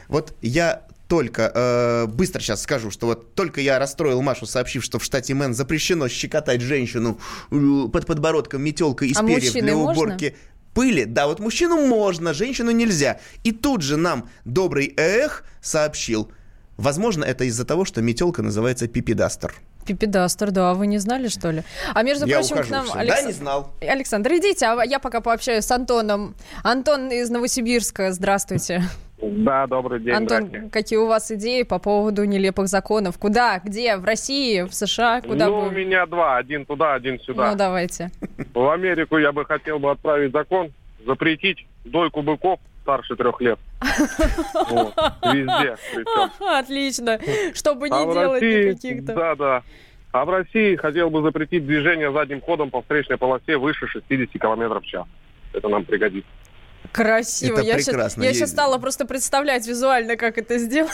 Вот 0.06 0.36
я 0.40 0.82
только 1.08 1.52
э, 1.54 2.06
быстро 2.06 2.40
сейчас 2.40 2.62
скажу, 2.62 2.90
что 2.90 3.06
вот 3.06 3.34
только 3.34 3.60
я 3.60 3.78
расстроил 3.78 4.22
Машу, 4.22 4.46
сообщив, 4.46 4.82
что 4.84 4.98
в 4.98 5.04
штате 5.04 5.34
Мэн 5.34 5.54
запрещено 5.54 6.08
щекотать 6.08 6.60
женщину 6.60 7.18
э, 7.50 7.88
под 7.92 8.06
подбородком 8.06 8.62
метелкой 8.62 9.08
из 9.08 9.16
А 9.18 9.22
перьев 9.24 9.52
для 9.52 9.74
можно? 9.74 9.92
уборки 9.92 10.36
пыли. 10.74 11.04
Да, 11.04 11.26
вот 11.26 11.38
мужчину 11.40 11.86
можно, 11.86 12.34
женщину 12.34 12.70
нельзя. 12.70 13.20
И 13.44 13.52
тут 13.52 13.82
же 13.82 13.96
нам 13.96 14.28
добрый 14.44 14.92
эх 14.96 15.44
сообщил. 15.62 16.30
Возможно, 16.76 17.24
это 17.24 17.44
из-за 17.44 17.64
того, 17.64 17.84
что 17.84 18.02
метелка 18.02 18.42
называется 18.42 18.86
пипидастер. 18.88 19.54
Пипедастер, 19.86 20.50
да, 20.50 20.74
вы 20.74 20.88
не 20.88 20.98
знали, 20.98 21.28
что 21.28 21.52
ли? 21.52 21.62
А 21.94 22.02
между 22.02 22.26
Я 22.26 22.38
прочим, 22.40 22.56
ухожу 22.56 22.68
к 22.68 22.72
нам... 22.72 22.84
всё. 22.86 22.94
Алекс- 22.98 23.22
Да, 23.22 23.22
не 23.22 23.32
знал. 23.32 23.74
Александр, 23.80 24.32
идите, 24.34 24.66
а 24.66 24.84
я 24.84 24.98
пока 24.98 25.20
пообщаюсь 25.20 25.64
с 25.64 25.70
Антоном. 25.70 26.34
Антон 26.64 27.10
из 27.12 27.30
Новосибирска, 27.30 28.12
здравствуйте. 28.12 28.82
Да, 29.28 29.66
добрый 29.66 30.00
день, 30.00 30.14
Антон, 30.14 30.46
здрасте. 30.46 30.70
какие 30.70 30.98
у 30.98 31.06
вас 31.06 31.30
идеи 31.32 31.62
по 31.62 31.78
поводу 31.78 32.24
нелепых 32.24 32.68
законов? 32.68 33.18
Куда? 33.18 33.60
Где? 33.64 33.96
В 33.96 34.04
России? 34.04 34.62
В 34.62 34.72
США? 34.72 35.20
Куда 35.20 35.46
ну, 35.46 35.62
бы- 35.62 35.68
у 35.68 35.70
меня 35.70 36.06
два. 36.06 36.36
Один 36.36 36.64
туда, 36.64 36.94
один 36.94 37.18
сюда. 37.20 37.50
Ну, 37.50 37.56
давайте. 37.56 38.10
В 38.54 38.70
Америку 38.70 39.18
я 39.18 39.32
бы 39.32 39.44
хотел 39.44 39.78
бы 39.78 39.90
отправить 39.90 40.32
закон, 40.32 40.72
запретить 41.04 41.66
дойку 41.84 42.22
быков 42.22 42.60
старше 42.82 43.16
трех 43.16 43.40
лет. 43.40 43.58
Вот. 44.70 44.94
Везде. 45.32 45.76
Отлично. 46.40 47.18
Чтобы 47.54 47.88
А 47.90 48.00
не 48.00 48.10
в 48.10 48.14
делать 48.14 48.42
России, 48.42 48.70
никаких-то... 48.70 49.14
да, 49.14 49.34
да. 49.34 49.62
А 50.12 50.24
в 50.24 50.30
России 50.30 50.76
хотел 50.76 51.10
бы 51.10 51.22
запретить 51.22 51.66
движение 51.66 52.10
задним 52.12 52.40
ходом 52.40 52.70
по 52.70 52.80
встречной 52.80 53.18
полосе 53.18 53.58
выше 53.58 53.86
60 53.86 54.30
км 54.32 54.80
в 54.80 54.86
час. 54.86 55.06
Это 55.52 55.68
нам 55.68 55.84
пригодится. 55.84 56.28
Красиво. 56.92 57.58
Это 57.58 57.66
я 57.66 57.74
щас- 57.76 57.86
прекрасно. 57.86 58.22
я 58.22 58.28
Есть- 58.28 58.40
сейчас 58.40 58.50
стала 58.50 58.78
просто 58.78 59.06
представлять 59.06 59.66
визуально, 59.66 60.16
как 60.16 60.38
это 60.38 60.58
сделать. 60.58 60.90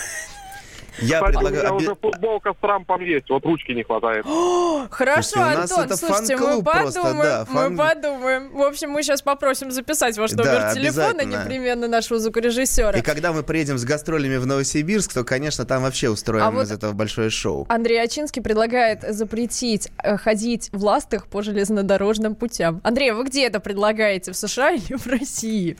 Я 1.00 1.16
Кстати, 1.20 1.36
у 1.36 1.38
предлагаю... 1.38 1.62
меня 1.62 1.72
обе- 1.74 1.84
уже 1.86 1.94
футболка 1.96 2.52
с 2.52 2.56
Трампом 2.60 3.00
есть, 3.02 3.28
вот 3.30 3.44
ручки 3.44 3.72
не 3.72 3.82
хватает. 3.82 4.24
Хорошо, 4.90 5.22
Слушайте, 5.22 5.56
у 5.56 5.58
нас 5.60 5.72
Антон, 5.72 5.96
слушайте, 5.96 6.36
мы 6.36 6.42
фан-клуб 6.42 6.64
просто, 6.72 7.00
подумаем, 7.02 7.22
да, 7.24 7.44
фан- 7.44 7.70
мы 7.72 7.76
подумаем. 7.78 8.50
В 8.52 8.62
общем, 8.62 8.90
мы 8.90 9.02
сейчас 9.02 9.22
попросим 9.22 9.70
записать 9.70 10.18
ваш 10.18 10.32
Да, 10.32 10.44
номер 10.44 10.74
телефона 10.74 11.08
обязательно. 11.10 11.42
непременно 11.44 11.88
нашего 11.88 12.20
звукорежиссера. 12.20 12.98
И 12.98 13.02
когда 13.02 13.32
мы 13.32 13.42
приедем 13.42 13.78
с 13.78 13.84
гастролями 13.84 14.36
в 14.36 14.46
Новосибирск, 14.46 15.12
то, 15.14 15.24
конечно, 15.24 15.64
там 15.64 15.82
вообще 15.82 16.08
устроим 16.10 16.44
А 16.44 16.50
вот- 16.50 16.64
из 16.66 16.72
этого 16.72 16.92
большое 16.92 17.30
шоу. 17.30 17.66
Андрей 17.68 18.02
Ачинский 18.02 18.42
предлагает 18.42 19.02
запретить 19.14 19.88
э, 20.02 20.16
ходить 20.16 20.68
в 20.72 20.84
ластах 20.84 21.26
по 21.26 21.42
железнодорожным 21.42 22.34
путям. 22.34 22.80
Андрей, 22.84 23.12
вы 23.12 23.24
где 23.24 23.46
это 23.46 23.60
предлагаете? 23.60 24.32
В 24.32 24.36
США 24.36 24.72
или 24.72 24.96
в 24.96 25.06
России? 25.06 25.76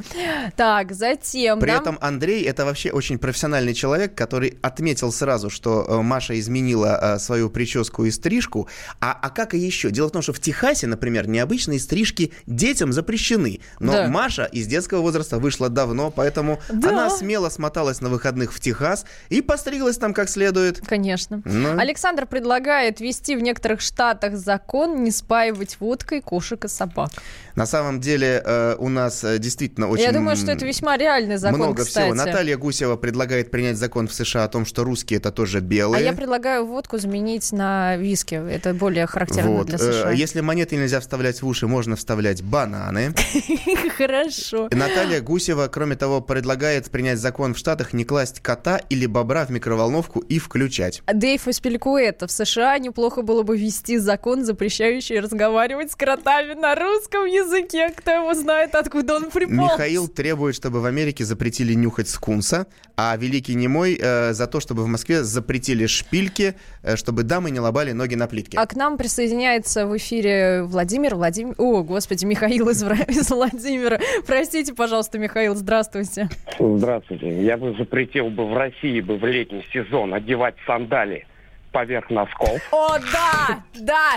Так, 0.57 0.93
затем... 0.93 1.61
При 1.61 1.71
нам- 1.71 1.83
этом 1.83 1.99
Андрей 2.01 2.45
это 2.45 2.65
вообще 2.65 2.91
очень 2.91 3.19
профессиональный 3.19 3.75
человек, 3.75 4.15
который 4.15 4.59
отметил 4.63 5.02
сразу, 5.11 5.51
что 5.51 5.85
э, 5.89 6.03
Маша 6.03 6.39
изменила 6.39 6.99
э, 7.17 7.19
свою 7.19 7.51
прическу 7.51 8.05
и 8.05 8.11
стрижку. 8.11 8.69
А, 9.01 9.19
а 9.21 9.31
как 9.31 9.55
и 9.55 9.59
еще? 9.59 9.91
Дело 9.91 10.09
в 10.09 10.13
том, 10.13 10.23
что 10.23 10.33
в 10.33 10.41
Техасе, 10.41 10.87
например, 10.87 11.27
необычные 11.29 11.81
стрижки 11.81 12.33
детям 12.47 12.93
запрещены. 12.93 13.61
Но 13.81 13.93
Да. 13.93 14.09
Маша 14.09 14.45
из 14.45 14.67
детского 14.67 15.01
возраста 15.01 15.39
вышла 15.39 15.69
давно, 15.69 16.11
поэтому 16.11 16.61
Да. 16.69 16.91
она 16.91 17.11
смело 17.11 17.49
смоталась 17.49 18.01
на 18.01 18.09
выходных 18.09 18.53
в 18.53 18.61
Техас 18.61 19.05
и 19.31 19.41
постриглась 19.41 19.97
там 19.97 20.13
как 20.15 20.29
следует. 20.29 20.81
Конечно. 20.87 21.43
Ну. 21.45 21.79
Александр 21.79 22.27
предлагает 22.27 23.01
ввести 23.01 23.35
в 23.37 23.41
некоторых 23.43 23.81
штатах 23.81 24.37
закон 24.37 25.03
не 25.03 25.11
спаивать 25.11 25.79
водкой 25.81 26.21
кошек 26.21 26.65
и 26.65 26.69
собак. 26.69 27.11
На 27.55 27.67
самом 27.67 28.01
деле 28.01 28.43
э, 28.45 28.77
у 28.79 28.89
нас 28.89 29.25
э, 29.25 29.39
действительно 29.39 29.89
очень... 29.89 30.05
Я 30.05 30.13
думаю, 30.13 30.37
что 30.37 30.53
это 30.53 30.67
весьма 30.67 30.97
реальный 30.97 31.37
закон, 31.37 31.59
Много 31.61 31.85
кстати. 31.85 32.05
всего. 32.07 32.15
Наталья 32.15 32.57
Гусева 32.57 32.97
предлагает 32.97 33.51
принять 33.51 33.77
закон 33.77 34.09
в 34.09 34.15
США 34.15 34.45
о 34.45 34.49
том, 34.49 34.65
что 34.67 34.85
русские 34.93 35.19
это 35.21 35.33
тоже 35.33 35.59
А 35.59 35.61
белые. 35.63 36.05
я 36.05 36.13
предлагаю 36.13 36.67
водку 36.67 36.99
заменить 36.99 37.51
на 37.51 37.97
виски. 37.97 38.35
Это 38.35 38.75
более 38.75 39.07
характерно 39.07 39.53
Вот. 39.53 39.67
для 39.69 39.77
э, 39.77 39.79
США. 39.79 40.11
Если 40.11 40.43
монеты 40.43 40.77
нельзя 40.77 41.01
вставлять 41.01 41.41
в 41.41 41.47
уши, 41.47 41.67
можно 41.67 41.97
вставлять 41.97 42.43
бананы. 42.43 43.15
Хорошо. 43.97 44.69
Наталья 44.71 45.23
Гусева, 45.23 45.69
кроме 45.69 45.97
того, 45.97 46.21
предлагает 46.21 46.91
принять 46.91 47.19
закон 47.19 47.55
в 47.55 47.59
Штатах 47.59 47.95
не 47.95 48.05
класть 48.05 48.41
кота 48.41 48.81
или 48.91 49.07
бобра 49.07 49.47
в 49.47 49.51
микроволновку 49.51 50.21
и 50.21 50.39
включать. 50.39 51.03
Дэйв 51.11 51.49
Аспелькуэта. 51.49 52.27
В 52.27 52.31
США 52.31 52.79
неплохо 52.79 53.23
было 53.23 53.43
бы 53.43 53.57
ввести 53.57 53.97
закон, 53.97 54.45
запрещающий 54.45 55.21
разговаривать 55.21 55.93
с 55.93 55.97
кротами 55.97 56.53
на 56.53 56.75
русском 56.75 57.25
языке. 57.25 57.91
Кто 57.97 58.11
его 58.11 58.35
знает, 58.35 58.75
откуда 58.75 59.15
он 59.17 59.31
приполз. 59.31 59.73
Михаил 59.73 60.07
требует, 60.09 60.55
чтобы 60.55 60.81
в 60.83 60.85
Америке 60.85 61.25
запретили 61.25 61.73
нюхать 61.73 62.11
скунса, 62.11 62.67
а 62.97 63.17
Великий 63.17 63.55
Немой 63.55 63.99
э, 63.99 64.35
за 64.35 64.47
то, 64.47 64.61
чтобы 64.61 64.82
в 64.83 64.87
Москве 64.87 65.23
запретили 65.23 65.87
шпильки, 65.87 66.55
э, 66.83 66.97
чтобы 66.97 67.23
дамы 67.23 67.51
не 67.51 67.61
лобали 67.61 67.93
ноги 67.93 68.15
на 68.15 68.27
плитке. 68.27 68.59
А 68.59 68.67
к 68.67 68.75
нам 68.75 68.99
присоединяется 68.99 69.87
в 69.87 69.97
эфире 69.97 70.63
Владимир. 70.65 71.15
Владимир... 71.15 71.55
О, 71.59 71.83
господи, 71.83 72.25
Михаил 72.25 72.69
из, 72.69 72.83
из 72.83 73.31
Владимира. 73.31 73.99
Простите, 74.27 74.75
пожалуйста, 74.75 75.19
Михаил, 75.19 75.55
здравствуйте. 75.55 76.29
Здравствуйте. 76.59 77.43
Я 77.43 77.57
бы 77.57 77.75
запретил 77.79 78.29
бы 78.31 78.47
в 78.47 78.57
России 78.57 79.01
бы 79.01 79.17
в 79.17 79.25
летний 79.25 79.65
сезон 79.73 80.15
одевать 80.15 80.55
сандали 80.67 81.27
поверх 81.73 82.11
носков. 82.11 82.61
О, 82.71 82.99
да, 82.99 83.65
да. 83.81 84.13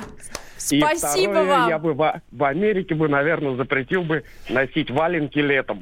И 0.72 0.80
Спасибо 0.80 1.32
второе, 1.32 1.50
вам. 1.50 1.70
я 1.70 1.80
бы 1.80 1.94
в, 1.94 2.22
в 2.32 2.44
Америке 2.44 2.96
бы, 2.96 3.08
наверное, 3.08 3.56
запретил 3.56 4.04
бы 4.04 4.24
носить 4.50 4.90
валенки 4.90 5.40
летом. 5.40 5.82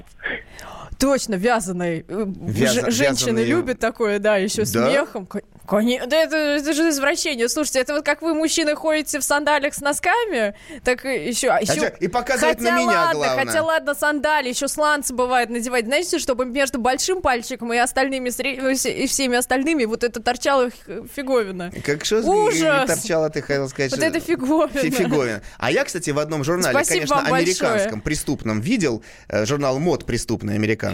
Точно, 1.03 1.35
вязаный. 1.35 2.05
Э, 2.07 2.25
Вяза- 2.25 2.89
Женщины 2.89 3.39
вязаные- 3.39 3.45
любят 3.45 3.79
такое, 3.79 4.19
да, 4.19 4.37
еще 4.37 4.63
с 4.65 4.71
Да? 4.71 4.89
мехом. 4.89 5.25
Ко- 5.25 5.41
Конечно, 5.67 6.07
да 6.07 6.17
это, 6.17 6.35
это 6.35 6.73
же 6.73 6.89
извращение. 6.89 7.47
Слушайте, 7.47 7.79
это 7.79 7.93
вот 7.95 8.05
как 8.05 8.21
вы, 8.21 8.33
мужчины, 8.33 8.75
ходите 8.75 9.19
в 9.19 9.23
сандалиях 9.23 9.73
с 9.73 9.79
носками, 9.79 10.55
так 10.83 11.05
и 11.05 11.27
еще... 11.29 11.49
А 11.49 11.59
еще... 11.61 11.75
чё, 11.75 11.91
и 12.01 12.07
показывает 12.09 12.57
хотя 12.59 12.71
на 12.71 12.77
меня, 12.79 12.87
ладно, 12.87 13.13
главное. 13.19 13.45
Хотя 13.45 13.63
ладно, 13.63 13.95
сандали, 13.95 14.49
еще 14.49 14.67
сланцы 14.67 15.13
бывает 15.13 15.49
надевать. 15.49 15.85
Знаете, 15.85 16.19
чтобы 16.19 16.45
между 16.45 16.79
большим 16.79 17.21
пальчиком 17.21 17.71
и 17.73 17.77
остальными, 17.77 18.29
и 18.29 19.07
всеми 19.07 19.37
остальными 19.37 19.85
вот 19.85 20.03
это 20.03 20.21
торчала 20.21 20.69
х- 20.69 20.75
фиговина. 21.15 21.71
Как 21.85 22.03
что 22.03 22.17
Ужас! 22.19 22.85
торчала, 22.89 23.29
ты 23.29 23.41
хотел 23.41 23.69
сказать? 23.69 23.91
Вот 23.91 23.97
что- 24.01 24.05
это 24.07 24.19
фиговина. 24.19 24.67
Фи- 24.81 24.89
фиговина. 24.91 25.41
А 25.57 25.71
я, 25.71 25.85
кстати, 25.85 26.09
в 26.09 26.19
одном 26.19 26.43
журнале, 26.43 26.73
Спасибо 26.73 26.93
конечно, 27.07 27.15
вам 27.15 27.29
большое. 27.29 27.69
американском, 27.69 28.01
преступном, 28.01 28.59
видел, 28.59 29.01
э, 29.29 29.45
журнал 29.45 29.79
мод 29.79 30.05
преступный 30.05 30.55
американский, 30.55 30.92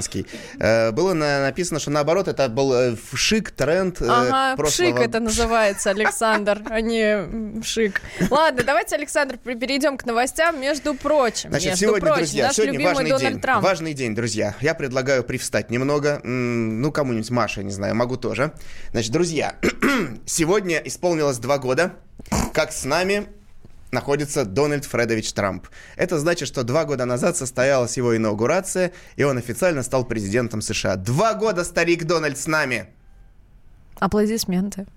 э, 0.59 0.91
было 0.91 1.13
на- 1.13 1.41
написано, 1.41 1.79
что 1.79 1.91
наоборот, 1.91 2.27
это 2.27 2.47
был 2.49 2.73
э, 2.73 2.95
шик, 3.13 3.51
тренд 3.51 4.01
э, 4.01 4.05
Ага, 4.07 4.55
прошлого. 4.55 4.91
пшик 4.91 4.99
это 4.99 5.19
называется, 5.19 5.89
Александр, 5.89 6.61
а 6.69 6.81
не 6.81 7.61
шик. 7.63 8.01
Ладно, 8.29 8.63
давайте, 8.63 8.95
Александр, 8.95 9.37
перейдем 9.37 9.97
к 9.97 10.05
новостям. 10.05 10.59
Между 10.61 10.93
прочим, 10.93 11.49
Значит, 11.49 11.69
между 11.71 11.85
сегодня, 11.85 12.01
прочим, 12.07 12.17
друзья, 12.17 12.45
наш 12.47 12.55
сегодня 12.55 12.73
любимый 12.73 12.93
важный 12.93 13.09
Дональд 13.09 13.33
день. 13.33 13.41
Трамп. 13.41 13.63
Важный 13.63 13.93
день, 13.93 14.15
друзья. 14.15 14.55
Я 14.61 14.73
предлагаю 14.73 15.23
привстать 15.23 15.69
немного. 15.71 16.19
Ну, 16.23 16.91
кому-нибудь, 16.91 17.29
Маша, 17.29 17.63
не 17.63 17.71
знаю, 17.71 17.95
могу 17.95 18.17
тоже. 18.17 18.51
Значит, 18.91 19.11
друзья, 19.11 19.55
сегодня 20.25 20.77
исполнилось 20.85 21.37
два 21.37 21.57
года, 21.57 21.93
как 22.53 22.71
с 22.71 22.85
нами 22.85 23.27
находится 23.91 24.45
Дональд 24.45 24.85
Фредович 24.85 25.33
Трамп. 25.33 25.67
Это 25.95 26.19
значит, 26.19 26.47
что 26.47 26.63
два 26.63 26.85
года 26.85 27.05
назад 27.05 27.37
состоялась 27.37 27.97
его 27.97 28.15
инаугурация, 28.15 28.91
и 29.15 29.23
он 29.23 29.37
официально 29.37 29.83
стал 29.83 30.05
президентом 30.05 30.61
США. 30.61 30.95
Два 30.95 31.33
года 31.33 31.63
старик 31.63 32.05
Дональд 32.05 32.37
с 32.37 32.47
нами! 32.47 32.87
Аплодисменты. 33.99 34.87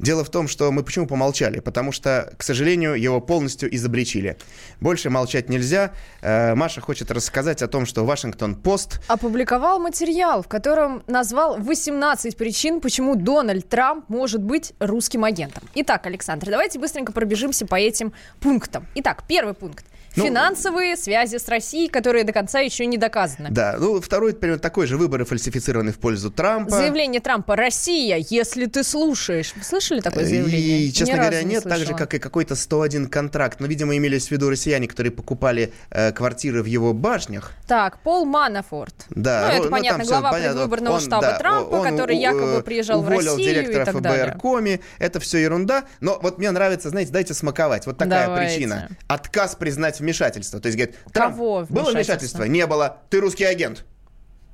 Дело 0.00 0.24
в 0.24 0.30
том, 0.30 0.48
что 0.48 0.72
мы 0.72 0.82
почему 0.82 1.06
помолчали? 1.06 1.60
Потому 1.60 1.92
что, 1.92 2.32
к 2.38 2.42
сожалению, 2.42 2.94
его 2.94 3.20
полностью 3.20 3.74
изобличили. 3.74 4.38
Больше 4.80 5.10
молчать 5.10 5.50
нельзя. 5.50 5.92
Э, 6.22 6.54
Маша 6.54 6.80
хочет 6.80 7.10
рассказать 7.10 7.60
о 7.60 7.68
том, 7.68 7.84
что 7.84 8.06
Вашингтон-Пост 8.06 9.02
Опубликовал 9.08 9.78
материал, 9.78 10.42
в 10.42 10.48
котором 10.48 11.02
назвал 11.06 11.58
18 11.58 12.34
причин, 12.34 12.80
почему 12.80 13.14
Дональд 13.14 13.68
Трамп 13.68 14.08
может 14.08 14.42
быть 14.42 14.72
русским 14.78 15.22
агентом. 15.24 15.64
Итак, 15.74 16.06
Александр, 16.06 16.48
давайте 16.48 16.78
быстренько 16.78 17.12
пробежимся 17.12 17.66
по 17.66 17.74
этим 17.74 18.14
пунктам. 18.40 18.86
Итак, 18.94 19.24
первый 19.28 19.52
пункт. 19.52 19.84
Ну- 20.16 20.24
Финансовые 20.24 20.96
связи 20.96 21.36
с 21.36 21.48
Россией, 21.48 21.88
которые 21.88 22.24
до 22.24 22.32
конца 22.32 22.60
еще 22.60 22.84
не 22.86 22.98
доказаны. 22.98 23.48
Да, 23.50 23.76
ну 23.78 24.00
второй, 24.00 24.34
примерно 24.34 24.60
такой 24.60 24.86
же 24.86 24.96
выборы 24.96 25.24
фальсифицированы 25.24 25.92
в 25.92 25.98
пользу 25.98 26.30
Трампа. 26.30 26.70
Заявление 26.70 27.20
Трампа 27.20 27.54
«Россия, 27.56 28.16
если 28.28 28.66
ты 28.66 28.82
слушаешь». 28.82 29.52
Вы 29.56 29.62
слышали 29.62 30.00
такое 30.00 30.24
заявление? 30.24 30.80
И, 30.82 30.92
честно 30.92 31.12
Ни 31.12 31.16
говоря, 31.16 31.42
не 31.42 31.50
нет, 31.54 31.62
так 31.64 31.72
же, 31.74 31.78
слышала. 31.84 31.98
как 31.98 32.14
и 32.14 32.18
какой-то 32.18 32.56
101 32.56 33.06
контракт. 33.08 33.60
Но, 33.60 33.66
видимо, 33.66 33.96
имелись 33.96 34.28
в 34.28 34.30
виду 34.32 34.50
россияне, 34.50 34.88
которые 34.88 35.12
покупали 35.12 35.72
э, 35.90 36.12
квартиры 36.12 36.62
в 36.62 36.66
его 36.66 36.92
башнях. 36.92 37.52
Так, 37.68 38.00
Пол 38.00 38.24
Манафорт. 38.24 38.94
Да, 39.10 39.42
Ну, 39.42 39.46
ну, 39.46 39.52
это, 39.54 39.64
ну, 39.64 39.70
понятно, 39.70 39.98
там 39.98 40.06
всё 40.06 40.12
глава 40.14 40.30
понятно. 40.32 40.52
предвыборного 40.54 40.94
Он, 40.94 41.00
штаба 41.00 41.22
да, 41.22 41.38
Трампа, 41.38 41.68
он 41.76 41.88
который 41.92 42.16
у- 42.16 42.20
якобы 42.20 42.56
э, 42.58 42.62
приезжал 42.62 43.02
в 43.02 43.08
Россию 43.08 43.36
директора 43.38 43.82
и 43.82 43.86
так 43.86 43.94
ФБР 43.94 44.02
далее. 44.02 44.34
Коми. 44.40 44.80
Это 44.98 45.20
все 45.20 45.38
ерунда. 45.38 45.84
Но 46.00 46.18
вот 46.20 46.38
мне 46.38 46.50
нравится, 46.50 46.88
знаете, 46.90 47.12
дайте 47.12 47.32
смаковать. 47.34 47.86
Вот 47.86 47.96
такая 47.96 48.26
Давайте. 48.26 48.54
причина. 48.56 48.88
Отказ 49.06 49.54
признать 49.54 49.99
вмешательство. 50.00 50.60
То 50.60 50.66
есть, 50.66 50.76
говорит, 50.78 50.96
Трамп, 51.12 51.34
Кого 51.36 51.66
было 51.68 51.90
вмешательство? 51.90 52.44
Не 52.44 52.66
было. 52.66 52.98
Ты 53.10 53.20
русский 53.20 53.44
агент. 53.44 53.84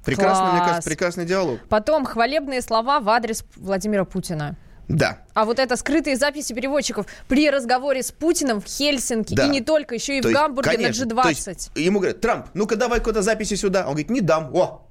Прекрасный, 0.04 0.50
мне 0.50 0.58
Класс. 0.58 0.68
кажется, 0.68 0.90
прекрасный 0.90 1.24
диалог. 1.24 1.58
Потом 1.68 2.04
хвалебные 2.04 2.62
слова 2.62 3.00
в 3.00 3.08
адрес 3.08 3.44
Владимира 3.56 4.04
Путина. 4.04 4.56
Да. 4.88 5.18
А 5.34 5.44
вот 5.44 5.58
это 5.58 5.74
скрытые 5.74 6.16
записи 6.16 6.52
переводчиков 6.52 7.06
при 7.26 7.50
разговоре 7.50 8.04
с 8.04 8.12
Путиным 8.12 8.60
в 8.60 8.66
Хельсинки 8.66 9.34
Да. 9.34 9.46
и 9.46 9.48
не 9.48 9.60
только, 9.60 9.96
еще 9.96 10.18
и 10.18 10.20
То 10.20 10.28
в 10.28 10.30
есть, 10.30 10.40
Гамбурге 10.40 10.70
конечно, 10.70 11.06
на 11.06 11.10
то 11.22 11.28
G20. 11.30 11.48
есть 11.48 11.70
ему 11.74 11.98
говорят, 11.98 12.20
Трамп, 12.20 12.46
ну-ка 12.54 12.76
давай 12.76 13.00
какой-то 13.00 13.22
записи 13.22 13.54
сюда. 13.54 13.80
Он 13.80 13.90
говорит, 13.94 14.10
не 14.10 14.20
дам. 14.20 14.54
О, 14.54 14.85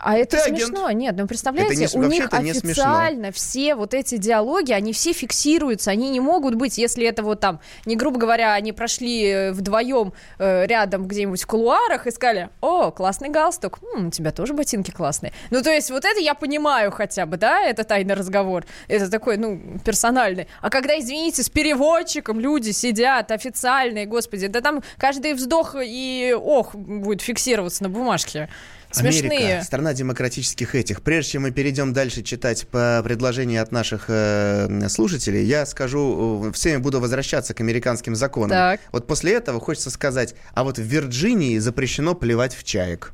А 0.00 0.16
это 0.16 0.36
Ты 0.36 0.42
агент. 0.42 0.58
смешно. 0.58 0.90
Нет, 0.90 1.14
ну 1.16 1.26
представляете, 1.26 1.84
Это 1.84 1.98
не 1.98 2.04
у 2.04 2.08
них 2.08 2.28
официально 2.32 3.32
все 3.32 3.74
вот 3.74 3.94
эти 3.94 4.16
диалоги, 4.16 4.72
они 4.72 4.92
все 4.92 5.12
фиксируются. 5.12 5.90
Они 5.90 6.10
не 6.10 6.20
могут 6.20 6.54
быть, 6.54 6.78
если 6.78 7.06
это 7.06 7.22
вот 7.22 7.40
там, 7.40 7.60
не 7.84 7.96
грубо 7.96 8.18
говоря, 8.18 8.54
они 8.54 8.72
прошли 8.72 9.26
э, 9.26 9.52
вдвоем 9.52 10.12
э, 10.38 10.66
рядом 10.66 11.06
где-нибудь 11.06 11.42
в 11.42 11.46
кулуарах 11.46 12.06
и 12.06 12.10
сказали, 12.10 12.50
о, 12.60 12.90
классный 12.90 13.28
галстук, 13.28 13.78
М, 13.94 14.08
у 14.08 14.10
тебя 14.10 14.32
тоже 14.32 14.54
ботинки 14.54 14.90
классные. 14.90 15.32
Ну, 15.50 15.62
то 15.62 15.70
есть 15.70 15.90
вот 15.90 16.04
это 16.04 16.20
я 16.20 16.34
понимаю 16.34 16.90
хотя 16.90 17.26
бы, 17.26 17.36
да, 17.36 17.60
это 17.60 17.84
тайный 17.84 18.14
разговор. 18.14 18.64
Это 18.88 19.10
такой, 19.10 19.36
ну, 19.36 19.60
персональный. 19.84 20.48
А 20.60 20.70
когда, 20.70 20.98
извините, 20.98 21.42
с 21.42 21.48
переводчиком 21.48 22.40
люди 22.40 22.70
сидят 22.70 23.30
официальные, 23.30 24.06
господи, 24.06 24.46
да 24.48 24.60
там 24.60 24.82
каждый 24.98 25.34
вздох 25.34 25.76
и 25.80 26.34
ох 26.38 26.74
будет 26.74 27.22
фиксироваться 27.22 27.82
на 27.82 27.88
бумажке. 27.88 28.48
Смешные. 28.90 29.38
Америка, 29.38 29.64
страна 29.64 29.92
демократических 29.92 30.74
этих. 30.74 31.02
Прежде 31.02 31.32
чем 31.32 31.42
мы 31.42 31.50
перейдем 31.50 31.92
дальше 31.92 32.22
читать 32.22 32.66
по 32.68 33.00
предложению 33.04 33.62
от 33.62 33.72
наших 33.72 34.06
э, 34.08 34.88
слушателей, 34.88 35.44
я 35.44 35.66
скажу, 35.66 36.48
э, 36.48 36.52
всеми 36.52 36.78
буду 36.78 37.00
возвращаться 37.00 37.52
к 37.54 37.60
американским 37.60 38.14
законам. 38.14 38.50
Так. 38.50 38.80
Вот 38.92 39.06
после 39.06 39.34
этого 39.34 39.60
хочется 39.60 39.90
сказать, 39.90 40.34
а 40.54 40.64
вот 40.64 40.78
в 40.78 40.82
Вирджинии 40.82 41.58
запрещено 41.58 42.14
плевать 42.14 42.54
в 42.54 42.64
чаек. 42.64 43.12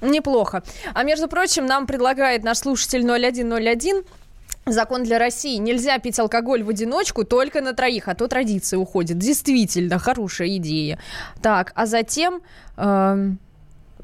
Неплохо. 0.00 0.62
А 0.94 1.02
между 1.02 1.28
прочим, 1.28 1.66
нам 1.66 1.86
предлагает 1.86 2.44
наш 2.44 2.58
слушатель 2.58 3.02
0101 3.02 4.04
Закон 4.66 5.02
для 5.02 5.18
России. 5.18 5.56
Нельзя 5.56 5.98
пить 5.98 6.18
алкоголь 6.18 6.62
в 6.62 6.68
одиночку 6.68 7.24
только 7.24 7.60
на 7.60 7.72
троих, 7.72 8.08
а 8.08 8.14
то 8.14 8.28
традиция 8.28 8.78
уходит. 8.78 9.18
Действительно, 9.18 9.98
хорошая 9.98 10.56
идея. 10.56 10.98
Так, 11.42 11.72
а 11.74 11.86
затем... 11.86 12.42
эм, 12.76 13.38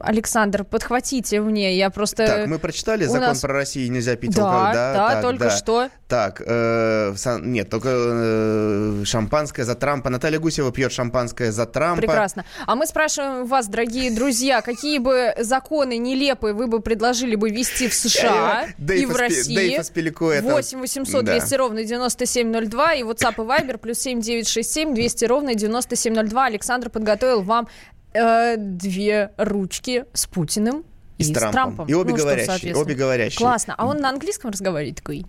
Александр, 0.00 0.64
подхватите 0.64 1.40
мне, 1.40 1.76
я 1.76 1.90
просто... 1.90 2.26
Так, 2.26 2.46
мы 2.46 2.58
прочитали 2.58 3.04
закон 3.04 3.20
нас- 3.28 3.40
про 3.40 3.52
Россию, 3.54 3.90
нельзя 3.92 4.16
пить 4.16 4.34
Да, 4.34 4.44
алкоголь. 4.44 4.74
да, 4.74 4.94
так, 5.10 5.22
только 5.22 5.44
да. 5.44 5.50
что. 5.50 5.88
Так, 6.08 6.42
э, 6.44 7.14
нет, 7.40 7.70
только 7.70 7.88
э, 7.90 9.02
шампанское 9.04 9.64
за 9.64 9.74
Трампа. 9.74 10.10
Наталья 10.10 10.38
Гусева 10.38 10.72
пьет 10.72 10.92
шампанское 10.92 11.50
за 11.52 11.66
Трампа. 11.66 12.02
Прекрасно. 12.02 12.44
А 12.66 12.74
мы 12.74 12.86
спрашиваем 12.86 13.46
вас, 13.46 13.66
дорогие 13.68 14.10
друзья, 14.10 14.60
какие 14.60 14.98
бы 14.98 15.34
законы 15.38 15.96
нелепые 15.98 16.54
вы 16.54 16.66
бы 16.66 16.80
предложили 16.80 17.34
бы 17.36 17.50
ввести 17.50 17.88
в 17.88 17.94
США 17.94 18.66
Дэйв 18.78 19.02
и 19.10 19.12
в 19.12 19.16
России? 19.16 19.54
Дэйв 19.54 19.80
Аспилико 19.80 20.30
это- 20.30 20.46
8 20.48 20.80
800 20.80 21.24
Да. 21.24 21.32
200 21.32 21.54
ровно 21.54 21.84
9702 21.84 22.94
и 22.94 23.02
WhatsApp 23.02 23.34
и 23.34 23.40
Viber 23.46 23.78
плюс 23.78 23.98
7 23.98 24.20
967 24.20 24.94
200 24.94 25.24
ровно 25.24 25.54
9702. 25.54 26.46
Александр 26.46 26.90
подготовил 26.90 27.42
вам 27.42 27.68
э, 28.14 28.56
две 28.56 29.30
ручки 29.36 30.04
с 30.12 30.26
Путиным 30.26 30.84
И 31.18 31.24
с 31.24 31.28
с 31.28 31.32
Трампом. 31.32 31.52
Трампом. 31.52 31.86
И 31.88 31.94
обе 31.94 32.10
Ну, 32.10 32.16
что, 32.16 32.24
говорящие, 32.24 32.46
соответственно. 32.52 32.84
обе 32.84 32.94
говорящие. 32.94 33.38
Классно. 33.38 33.74
А 33.76 33.86
он 33.86 33.98
на 33.98 34.08
английском 34.08 34.50
разговаривает 34.50 34.96
такой? 34.96 35.26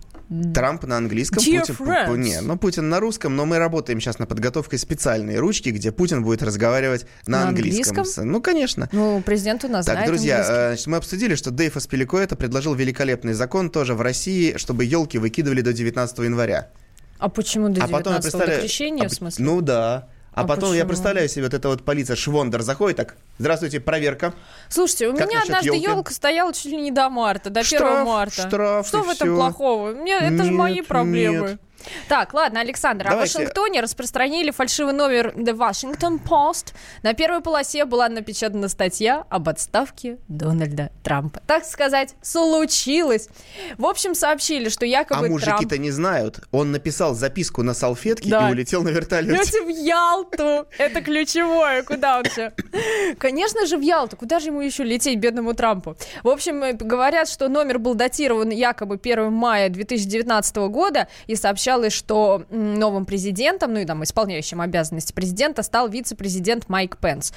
Трамп 0.52 0.82
на 0.84 0.96
английском, 0.96 1.38
Dear 1.38 1.60
Путин... 1.60 1.74
friends. 1.86 2.16
Не, 2.18 2.40
ну 2.40 2.58
Путин 2.58 2.88
на 2.88 2.98
русском, 2.98 3.36
но 3.36 3.46
мы 3.46 3.58
работаем 3.58 4.00
сейчас 4.00 4.18
над 4.18 4.28
подготовкой 4.28 4.76
специальной 4.80 5.38
ручки, 5.38 5.68
где 5.68 5.92
Путин 5.92 6.24
будет 6.24 6.42
разговаривать 6.42 7.06
на, 7.28 7.42
На 7.42 7.48
английском. 7.50 7.98
английском? 7.98 8.28
Ну, 8.32 8.40
конечно. 8.42 8.88
Ну, 8.90 9.22
президент 9.24 9.64
у 9.64 9.68
нас 9.68 9.86
Так, 9.86 9.94
знает 9.94 10.08
друзья, 10.10 10.38
английский. 10.38 10.56
э, 10.56 10.68
значит, 10.70 10.86
мы 10.88 10.96
обсудили, 10.96 11.34
что 11.36 11.52
Дэйв 11.52 11.76
Аспилико 11.76 12.18
это 12.18 12.34
предложил 12.34 12.74
великолепный 12.74 13.34
закон 13.34 13.70
тоже 13.70 13.94
в 13.94 14.00
России, 14.00 14.56
чтобы 14.56 14.84
елки 14.84 15.16
выкидывали 15.18 15.60
до 15.60 15.72
19 15.72 16.18
января. 16.18 16.70
А 17.18 17.28
почему 17.28 17.68
до 17.68 17.84
а 17.84 17.86
потом 17.86 18.14
19 18.14 18.16
до 18.16 18.22
представляю... 18.22 18.60
крещения, 18.62 19.04
а 19.06 19.08
в 19.08 19.12
смысле? 19.12 19.44
Ну 19.44 19.60
да. 19.60 20.08
А, 20.36 20.42
А 20.42 20.46
потом 20.46 20.68
я 20.74 20.80
почему? 20.80 20.88
представляю 20.88 21.28
себе, 21.30 21.44
вот 21.44 21.54
эта 21.54 21.68
вот 21.68 21.82
полиция 21.82 22.14
Швондер 22.14 22.60
заходит 22.60 22.98
так, 22.98 23.16
здравствуйте, 23.38 23.80
проверка. 23.80 24.34
Слушайте, 24.68 25.08
у 25.08 25.16
Как 25.16 25.28
меня 25.30 25.40
однажды 25.42 25.68
ёлки? 25.70 25.82
елка 25.88 26.12
стояла 26.12 26.52
чуть 26.52 26.66
ли 26.66 26.76
не 26.76 26.90
до 26.90 27.08
марта, 27.08 27.48
до 27.48 27.60
1 27.60 27.78
Штраф, 27.78 28.06
марта. 28.06 28.46
штраф, 28.46 28.86
Что 28.86 28.98
в 29.02 29.08
этом 29.08 29.28
всё. 29.28 29.34
плохого? 29.36 29.92
Мне, 29.94 30.14
это 30.14 30.44
же 30.44 30.52
мои 30.52 30.82
проблемы. 30.82 31.48
нет. 31.52 31.60
Так, 32.08 32.34
ладно, 32.34 32.60
Александр, 32.60 33.06
а 33.06 33.08
в 33.08 33.12
Давайте. 33.12 33.38
Вашингтоне 33.38 33.80
распространили 33.80 34.50
фальшивый 34.50 34.92
номер 34.94 35.32
The 35.36 35.56
Washington 35.56 36.20
Post. 36.22 36.74
На 37.02 37.14
первой 37.14 37.40
полосе 37.40 37.84
была 37.84 38.08
напечатана 38.08 38.68
статья 38.68 39.24
об 39.28 39.48
отставке 39.48 40.18
Дональда 40.28 40.90
Трампа. 41.02 41.40
Так 41.46 41.64
сказать, 41.64 42.14
случилось. 42.22 43.28
В 43.78 43.86
общем, 43.86 44.14
сообщили, 44.14 44.68
что 44.68 44.84
А 44.84 44.88
якобы 44.88 45.28
мужики-то 45.28 45.68
Трамп... 45.68 45.82
не 45.82 45.90
знают. 45.90 46.40
Он 46.52 46.72
написал 46.72 47.14
записку 47.14 47.62
на 47.62 47.74
салфетке 47.74 48.30
Да. 48.30 48.48
и 48.48 48.52
улетел 48.52 48.82
на 48.82 48.88
вертолете. 48.90 49.62
В 49.62 49.68
Ялту. 49.68 50.66
Это 50.78 51.00
ключевое. 51.02 51.82
Куда 51.82 52.18
он 52.18 52.24
все? 52.24 52.52
Конечно 53.18 53.66
же, 53.66 53.76
в 53.76 53.80
Ялту. 53.80 54.16
Куда 54.16 54.40
же 54.40 54.48
ему 54.48 54.60
еще 54.60 54.84
лететь, 54.84 55.18
бедному 55.18 55.54
Трампу? 55.54 55.96
В 56.22 56.28
общем, 56.28 56.62
э, 56.62 56.72
говорят, 56.72 57.28
что 57.28 57.48
номер 57.48 57.78
был 57.78 57.94
датирован 57.94 58.50
якобы 58.50 58.98
1 59.02 59.32
мая 59.32 59.68
2019 59.68 60.56
года, 60.68 61.08
и 61.26 61.36
сообщалось, 61.76 61.92
что 61.92 62.44
новым 62.50 63.04
президентом, 63.04 63.74
ну 63.74 63.80
и 63.80 63.84
там 63.84 64.02
исполняющим 64.02 64.60
обязанности 64.60 65.12
президента, 65.12 65.62
стал 65.62 65.88
вице-президент 65.88 66.68
Майк 66.68 66.96
Пенс. 66.96 67.32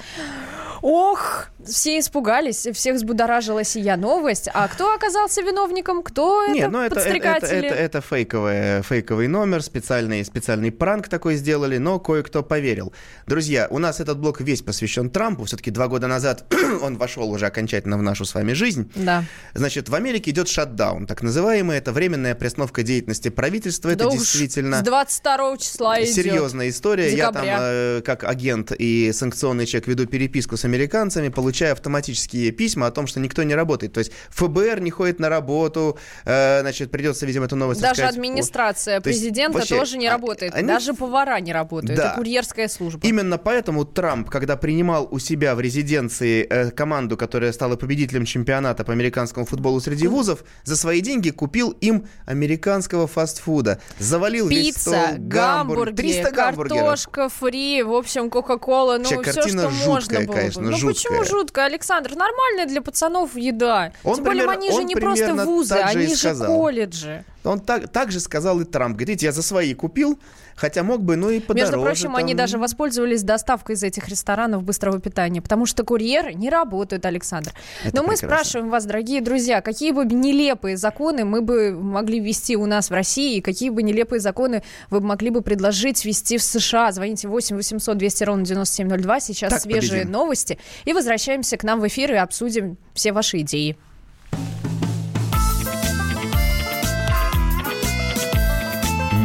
Ох, 0.81 1.47
все 1.65 1.99
испугались, 1.99 2.67
всех 2.73 2.95
взбудоражила 2.95 3.63
сия 3.63 3.97
новость. 3.97 4.49
А 4.53 4.67
кто 4.67 4.93
оказался 4.93 5.41
виновником? 5.41 6.03
Кто 6.03 6.47
Не, 6.47 6.61
это 6.61 6.69
ну 6.69 6.79
это, 6.79 6.99
это, 6.99 7.09
это, 7.09 7.19
подстрекатели? 7.19 7.67
это, 7.67 7.75
это 7.75 8.01
фейковый, 8.01 8.81
фейковый 8.83 9.27
номер, 9.27 9.61
специальный, 9.61 10.23
специальный 10.23 10.71
пранк 10.71 11.09
такой 11.09 11.35
сделали, 11.35 11.77
но 11.77 11.99
кое-кто 11.99 12.43
поверил. 12.43 12.93
Друзья, 13.27 13.67
у 13.69 13.77
нас 13.79 13.99
этот 13.99 14.19
блок 14.19 14.41
весь 14.41 14.61
посвящен 14.61 15.09
Трампу. 15.09 15.43
Все-таки 15.43 15.71
два 15.71 15.87
года 15.87 16.07
назад 16.07 16.45
он 16.81 16.97
вошел 16.97 17.29
уже 17.29 17.45
окончательно 17.45 17.97
в 17.97 18.01
нашу 18.01 18.25
с 18.25 18.33
вами 18.33 18.53
жизнь. 18.53 18.91
Да. 18.95 19.25
Значит, 19.53 19.89
в 19.89 19.95
Америке 19.95 20.31
идет 20.31 20.47
шатдаун, 20.47 21.07
так 21.07 21.21
называемый. 21.21 21.77
Это 21.77 21.91
временная 21.91 22.35
приостановка 22.35 22.83
деятельности 22.83 23.29
правительства. 23.29 23.89
Это 23.89 24.05
Да 24.05 24.07
уж 24.07 24.19
действительно... 24.19 24.79
С 24.79 24.83
22 24.83 25.57
числа 25.57 26.01
идет. 26.01 26.15
Серьезная 26.15 26.69
история. 26.69 27.13
Я 27.13 27.31
там, 27.31 27.43
Декабря. 27.43 27.57
э, 27.61 28.01
как 28.05 28.23
агент 28.23 28.71
и 28.77 29.11
санкционный 29.13 29.65
человек, 29.65 29.87
веду 29.87 30.05
переписку 30.05 30.55
с 30.55 30.68
американцами, 30.69 31.29
получаю 31.29 31.73
автоматические 31.73 32.51
письма 32.51 32.87
о 32.87 32.91
том, 32.91 33.07
что 33.07 33.19
никто 33.19 33.43
не 33.43 33.55
работает. 33.55 33.93
То 33.93 33.99
есть 33.99 34.11
ФБР 34.29 34.79
не 34.81 34.91
ходит 34.91 35.19
на 35.19 35.29
работу, 35.29 35.97
э, 36.25 36.61
значит, 36.61 36.91
придется, 36.91 37.25
видимо, 37.25 37.45
эту 37.45 37.55
новость 37.55 37.81
Даже 37.81 38.01
рассказать. 38.03 38.15
администрация 38.15 39.01
То 39.01 39.09
есть 39.09 39.19
президента 39.21 39.57
вообще, 39.59 39.77
тоже 39.77 39.97
не 39.97 40.07
а- 40.07 40.11
работает. 40.11 40.53
они- 40.53 40.67
Даже 40.67 40.93
повара 40.93 41.39
не 41.39 41.51
работают. 41.51 41.97
Да. 41.97 42.07
Это 42.09 42.15
курьерская 42.17 42.67
служба. 42.67 43.01
Именно 43.05 43.37
поэтому 43.37 43.83
Трамп, 43.85 44.29
когда 44.29 44.55
принимал 44.55 45.07
у 45.11 45.19
себя 45.19 45.55
в 45.55 45.59
резиденции 45.59 46.45
э, 46.49 46.71
команду, 46.71 47.17
которая 47.17 47.51
стала 47.51 47.75
победителем 47.75 48.25
чемпионата 48.25 48.83
по 48.83 48.93
американскому 48.93 49.45
футболу 49.45 49.79
среди 49.79 50.07
вузов, 50.07 50.43
за 50.63 50.75
свои 50.75 51.01
деньги 51.01 51.29
купил 51.31 51.71
им 51.81 52.07
американского 52.25 53.07
фастфуда. 53.07 53.81
Завалил 53.99 54.47
весь 54.47 54.75
стол 54.75 54.93
Пицца, 54.93 55.15
гамбург- 55.17 55.29
гамбургеры, 55.29 55.95
300 55.95 56.31
гамбургеров. 56.31 56.79
картошка 56.79 57.29
фри, 57.29 57.83
в 57.83 57.93
общем, 57.93 58.29
кока-кола, 58.29 58.97
ну, 58.97 59.09
Вообще, 59.15 59.31
все, 59.31 59.41
что 59.47 59.69
жуткая, 59.69 59.87
можно 59.87 60.19
было 60.21 60.35
конечно, 60.35 60.58
бы. 60.59 60.71
Ну, 60.71 60.77
жуткая. 60.77 60.93
почему 60.93 61.23
жуткая, 61.23 61.65
Александр? 61.65 62.15
Нормальная 62.15 62.65
для 62.65 62.81
пацанов 62.81 63.35
еда. 63.35 63.93
Он 64.03 64.15
Тем 64.15 64.23
более, 64.23 64.43
примерно- 64.43 64.53
они 64.53 64.71
же 64.71 64.83
не 64.83 64.95
просто 64.95 65.33
вузы, 65.33 65.75
они 65.75 66.15
же 66.15 66.35
колледжи. 66.35 67.25
Он 67.43 67.59
так, 67.59 67.89
так 67.91 68.11
же 68.11 68.19
сказал 68.19 68.59
и 68.59 68.65
Трамп. 68.65 68.97
Говорит, 68.97 69.21
я 69.21 69.31
за 69.31 69.41
свои 69.41 69.73
купил, 69.73 70.19
хотя 70.59 70.83
мог 70.83 71.01
бы, 71.01 71.15
ну 71.15 71.29
и 71.29 71.39
подороже. 71.39 71.71
Между 71.71 71.85
прочим, 71.85 72.15
они 72.15 72.33
там. 72.33 72.37
даже 72.37 72.57
воспользовались 72.57 73.23
доставкой 73.23 73.75
из 73.75 73.83
этих 73.83 74.07
ресторанов 74.09 74.63
быстрого 74.63 74.99
питания, 74.99 75.41
потому 75.41 75.65
что 75.65 75.83
курьеры 75.83 76.33
не 76.33 76.49
работают, 76.49 77.05
Александр. 77.05 77.51
Это 77.83 77.95
Но 77.95 78.03
мы 78.03 78.09
прекрасно. 78.09 78.27
спрашиваем 78.27 78.69
вас, 78.69 78.85
дорогие 78.85 79.21
друзья, 79.21 79.61
какие 79.61 79.91
бы 79.91 80.05
нелепые 80.05 80.77
законы 80.77 81.23
мы 81.25 81.41
бы 81.41 81.71
могли 81.71 82.19
ввести 82.19 82.55
у 82.57 82.65
нас 82.65 82.89
в 82.89 82.93
России, 82.93 83.37
и 83.37 83.41
какие 83.41 83.69
бы 83.69 83.81
нелепые 83.83 84.19
законы 84.19 84.63
вы 84.89 84.99
могли 84.99 85.29
бы 85.29 85.41
предложить 85.41 86.03
ввести 86.03 86.37
в 86.37 86.43
США. 86.43 86.91
Звоните 86.91 87.27
8 87.27 87.55
800 87.55 87.97
200 87.97 88.23
ровно 88.25 88.45
9702. 88.45 89.19
Сейчас 89.21 89.53
Так, 89.53 89.61
свежие 89.61 90.01
победим. 90.01 90.11
новости. 90.11 90.59
И 90.85 90.93
возвращаемся 90.93 91.57
к 91.57 91.63
нам 91.63 91.79
в 91.79 91.87
эфир 91.87 92.11
и 92.11 92.15
обсудим 92.17 92.77
все 92.93 93.13
ваши 93.13 93.39
идеи. 93.39 93.77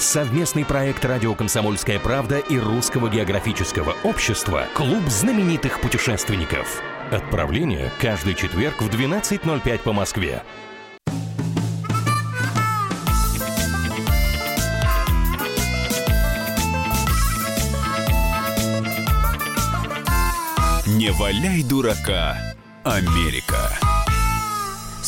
Совместный 0.00 0.64
проект 0.64 1.04
«Радио 1.04 1.34
Комсомольская 1.34 1.98
правда» 2.00 2.38
и 2.38 2.58
Русского 2.58 3.10
географического 3.10 3.94
общества 4.02 4.64
«Клуб 4.74 5.06
знаменитых 5.08 5.78
путешественников». 5.82 6.80
Отправление 7.10 7.92
каждый 8.00 8.34
четверг 8.34 8.80
в 8.80 8.88
12.05 8.88 9.78
по 9.80 9.92
Москве. 9.92 10.42
Не 20.86 21.10
валяй 21.10 21.62
дурака, 21.62 22.38
Америка. 22.84 23.99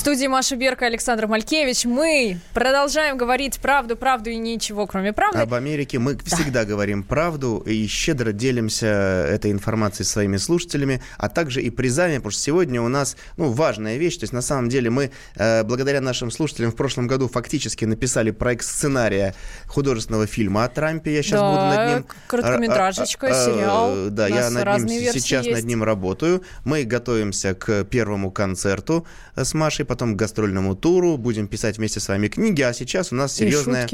В 0.02 0.04
студии 0.04 0.26
Маша 0.26 0.56
Берка, 0.56 0.86
Александр 0.86 1.28
Малькевич. 1.28 1.84
Мы 1.84 2.40
продолжаем 2.54 3.16
говорить 3.16 3.60
правду, 3.60 3.94
правду 3.94 4.30
и 4.30 4.36
ничего, 4.36 4.88
кроме 4.88 5.12
правды. 5.12 5.38
Об 5.38 5.54
Америке 5.54 6.00
мы 6.00 6.18
всегда 6.18 6.64
говорим 6.64 7.04
правду 7.04 7.62
и 7.64 7.86
щедро 7.86 8.32
делимся 8.32 8.88
этой 8.88 9.52
информацией 9.52 10.04
с 10.04 10.10
своими 10.10 10.38
слушателями, 10.38 11.00
а 11.18 11.28
также 11.28 11.62
и 11.62 11.70
призами, 11.70 12.16
потому 12.16 12.32
что 12.32 12.40
сегодня 12.40 12.82
у 12.82 12.88
нас 12.88 13.16
ну, 13.36 13.52
важная 13.52 13.96
вещь. 13.96 14.16
То 14.16 14.24
есть 14.24 14.32
на 14.32 14.42
самом 14.42 14.70
деле 14.70 14.90
мы 14.90 15.12
э, 15.36 15.62
благодаря 15.62 16.00
нашим 16.00 16.32
слушателям 16.32 16.72
в 16.72 16.74
прошлом 16.74 17.06
году 17.06 17.28
фактически 17.28 17.84
написали 17.84 18.32
проект 18.32 18.64
сценария 18.64 19.36
художественного 19.68 20.26
фильма 20.26 20.64
о 20.64 20.68
Трампе. 20.68 21.14
Я 21.14 21.22
сейчас 21.22 21.38
Да, 21.38 21.48
буду 21.48 21.76
над 21.76 21.94
ним... 21.94 22.06
короткометражечка, 22.26 23.28
а, 23.28 23.30
а, 23.30 23.44
сериал. 23.46 24.10
Да, 24.10 24.24
У 24.24 24.28
я 24.30 24.50
над 24.50 24.80
ним 24.80 25.12
сейчас 25.12 25.46
есть. 25.46 25.60
над 25.60 25.64
ним 25.64 25.84
работаю. 25.84 26.42
Мы 26.64 26.82
готовимся 26.82 27.54
к 27.54 27.84
первому 27.84 28.32
концерту 28.32 29.06
э, 29.36 29.44
с 29.44 29.54
Машей, 29.54 29.86
потом 29.92 30.14
к 30.14 30.16
гастрольному 30.16 30.74
туру. 30.74 31.18
Будем 31.18 31.48
писать 31.48 31.76
вместе 31.76 32.00
с 32.00 32.08
вами 32.08 32.28
книги. 32.28 32.62
А 32.62 32.72
сейчас 32.72 33.12
у 33.12 33.14
нас 33.14 33.34
серьезная 33.34 33.86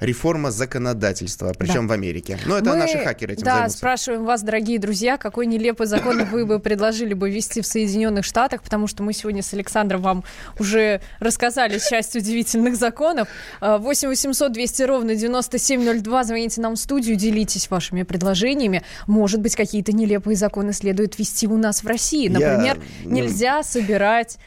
реформа 0.00 0.50
законодательства, 0.50 1.52
причем 1.56 1.86
в 1.86 1.92
Америке. 1.92 2.38
Но 2.46 2.58
это 2.58 2.70
Мы, 2.70 2.76
наши 2.76 2.98
хакеры 2.98 3.34
этим 3.34 3.44
Да, 3.44 3.54
займутся. 3.54 3.78
спрашиваем 3.78 4.24
вас, 4.24 4.42
дорогие 4.42 4.78
друзья, 4.78 5.16
какой 5.16 5.46
нелепый 5.46 5.86
закон 5.86 6.24
вы 6.24 6.44
бы 6.46 6.58
предложили 6.58 7.14
бы 7.14 7.30
ввести 7.30 7.60
в 7.60 7.66
Соединенных 7.66 8.24
Штатах, 8.24 8.62
потому 8.62 8.86
что 8.86 9.02
мы 9.02 9.12
сегодня 9.12 9.42
с 9.42 9.52
Александром 9.54 10.02
вам 10.02 10.24
уже 10.58 11.00
рассказали 11.20 11.78
часть 11.78 12.16
удивительных 12.16 12.76
законов. 12.76 13.28
А, 13.60 13.78
8 13.78 14.08
800 14.08 14.52
200 14.52 14.82
ровно 14.82 15.14
9702. 15.14 16.24
Звоните 16.24 16.60
нам 16.60 16.74
в 16.74 16.78
студию, 16.78 17.16
делитесь 17.16 17.70
вашими 17.70 18.02
предложениями. 18.02 18.82
Может 19.06 19.40
быть, 19.40 19.56
какие-то 19.56 19.92
нелепые 19.92 20.36
законы 20.36 20.72
следует 20.72 21.18
ввести 21.18 21.46
у 21.46 21.56
нас 21.56 21.82
в 21.82 21.86
России. 21.86 22.24
Я, 22.24 22.30
Например, 22.30 22.78
ну, 23.04 23.10
нельзя 23.10 23.62
собирать 23.62 24.38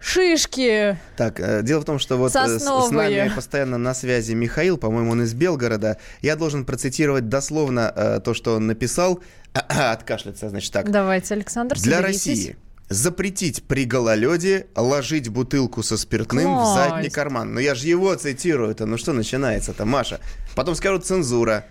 шишки. 0.00 0.98
Так, 1.16 1.40
э, 1.40 1.62
дело 1.62 1.80
в 1.80 1.84
том, 1.84 1.98
что 1.98 2.16
вот 2.16 2.34
э, 2.34 2.58
с, 2.58 2.62
с 2.62 2.90
нами 2.90 3.32
постоянно 3.34 3.78
на 3.78 3.94
связи 3.94 4.32
Михаил, 4.32 4.78
по-моему, 4.78 5.12
он 5.12 5.22
из 5.22 5.34
Белгорода. 5.34 5.98
Я 6.22 6.36
должен 6.36 6.64
процитировать 6.64 7.28
дословно 7.28 7.92
э, 7.94 8.20
то, 8.24 8.34
что 8.34 8.56
он 8.56 8.66
написал. 8.66 9.20
Откашляться, 9.52 10.48
значит 10.48 10.72
так. 10.72 10.90
Давайте, 10.90 11.34
Александр, 11.34 11.76
Для 11.78 11.98
соберитесь. 11.98 12.26
России 12.26 12.56
запретить 12.88 13.64
при 13.64 13.84
гололеде 13.84 14.66
ложить 14.74 15.28
бутылку 15.28 15.82
со 15.82 15.96
спиртным 15.96 16.54
в 16.54 16.62
Класс. 16.62 16.90
задний 16.90 17.10
карман. 17.10 17.54
Ну 17.54 17.60
я 17.60 17.74
же 17.74 17.86
его 17.86 18.14
цитирую-то. 18.14 18.86
Ну 18.86 18.96
что 18.96 19.12
начинается-то, 19.12 19.84
Маша? 19.84 20.20
Потом 20.54 20.74
скажут 20.74 21.04
цензура. 21.04 21.66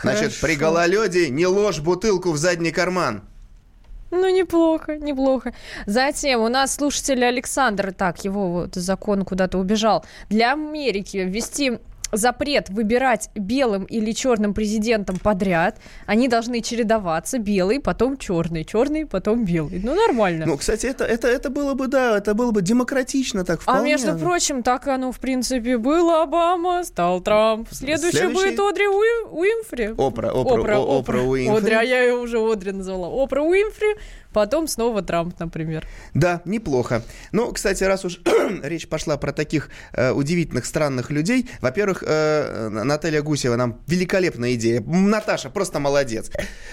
Значит, 0.00 0.32
при 0.40 0.54
Хорошо. 0.54 0.60
гололеде 0.60 1.28
не 1.28 1.46
ложь 1.46 1.80
бутылку 1.80 2.32
в 2.32 2.38
задний 2.38 2.72
карман. 2.72 3.24
Ну, 4.14 4.28
неплохо, 4.28 4.98
неплохо. 4.98 5.54
Затем 5.86 6.42
у 6.42 6.48
нас 6.48 6.74
слушатель 6.74 7.24
Александр, 7.24 7.94
так, 7.94 8.22
его 8.24 8.52
вот 8.52 8.74
закон 8.74 9.24
куда-то 9.24 9.56
убежал. 9.56 10.04
Для 10.28 10.52
Америки 10.52 11.16
ввести 11.16 11.78
запрет 12.12 12.68
выбирать 12.68 13.30
белым 13.34 13.84
или 13.84 14.12
черным 14.12 14.54
президентом 14.54 15.18
подряд. 15.18 15.78
Они 16.06 16.28
должны 16.28 16.60
чередоваться. 16.60 17.38
Белый, 17.38 17.80
потом 17.80 18.16
черный, 18.18 18.64
черный, 18.64 19.06
потом 19.06 19.44
белый. 19.44 19.80
Ну, 19.82 19.94
нормально. 19.94 20.44
Ну, 20.46 20.56
кстати, 20.56 20.86
это, 20.86 21.04
это, 21.04 21.28
это 21.28 21.50
было 21.50 21.74
бы, 21.74 21.88
да, 21.88 22.18
это 22.18 22.34
было 22.34 22.50
бы 22.50 22.62
демократично 22.62 23.44
так 23.44 23.60
а 23.60 23.62
вполне. 23.62 23.92
между 23.92 24.18
прочим, 24.18 24.62
так 24.62 24.86
оно, 24.86 25.10
в 25.12 25.18
принципе, 25.18 25.78
было. 25.78 26.22
Обама, 26.22 26.84
стал 26.84 27.20
Трамп. 27.20 27.68
Следующий, 27.70 28.18
Следующий? 28.18 28.50
будет 28.56 28.60
Одри 28.60 28.86
Уи- 28.86 29.28
Уинфри. 29.30 29.94
Опра, 29.96 30.30
Опра, 30.30 30.78
О- 30.78 30.98
Опра 31.00 31.20
Уинфри. 31.22 31.56
Одри, 31.56 31.74
а 31.74 31.82
я 31.82 32.02
ее 32.02 32.14
уже 32.14 32.38
Одри 32.38 32.72
назвала. 32.72 33.08
Опра 33.22 33.42
Уинфри, 33.42 33.96
потом 34.32 34.66
снова 34.66 35.02
Трамп, 35.02 35.38
например. 35.38 35.86
Да, 36.14 36.42
неплохо. 36.44 37.02
Ну, 37.32 37.52
кстати, 37.52 37.84
раз 37.84 38.04
уж 38.04 38.20
речь 38.62 38.88
пошла 38.88 39.16
про 39.16 39.32
таких 39.32 39.70
э, 39.92 40.12
удивительных, 40.12 40.66
странных 40.66 41.10
людей, 41.10 41.48
во-первых, 41.60 42.04
э, 42.06 42.68
Наталья 42.68 43.22
Гусева 43.22 43.56
нам 43.56 43.80
великолепная 43.86 44.54
идея. 44.54 44.80
Наташа, 44.80 45.50
просто 45.50 45.78
молодец. 45.80 46.30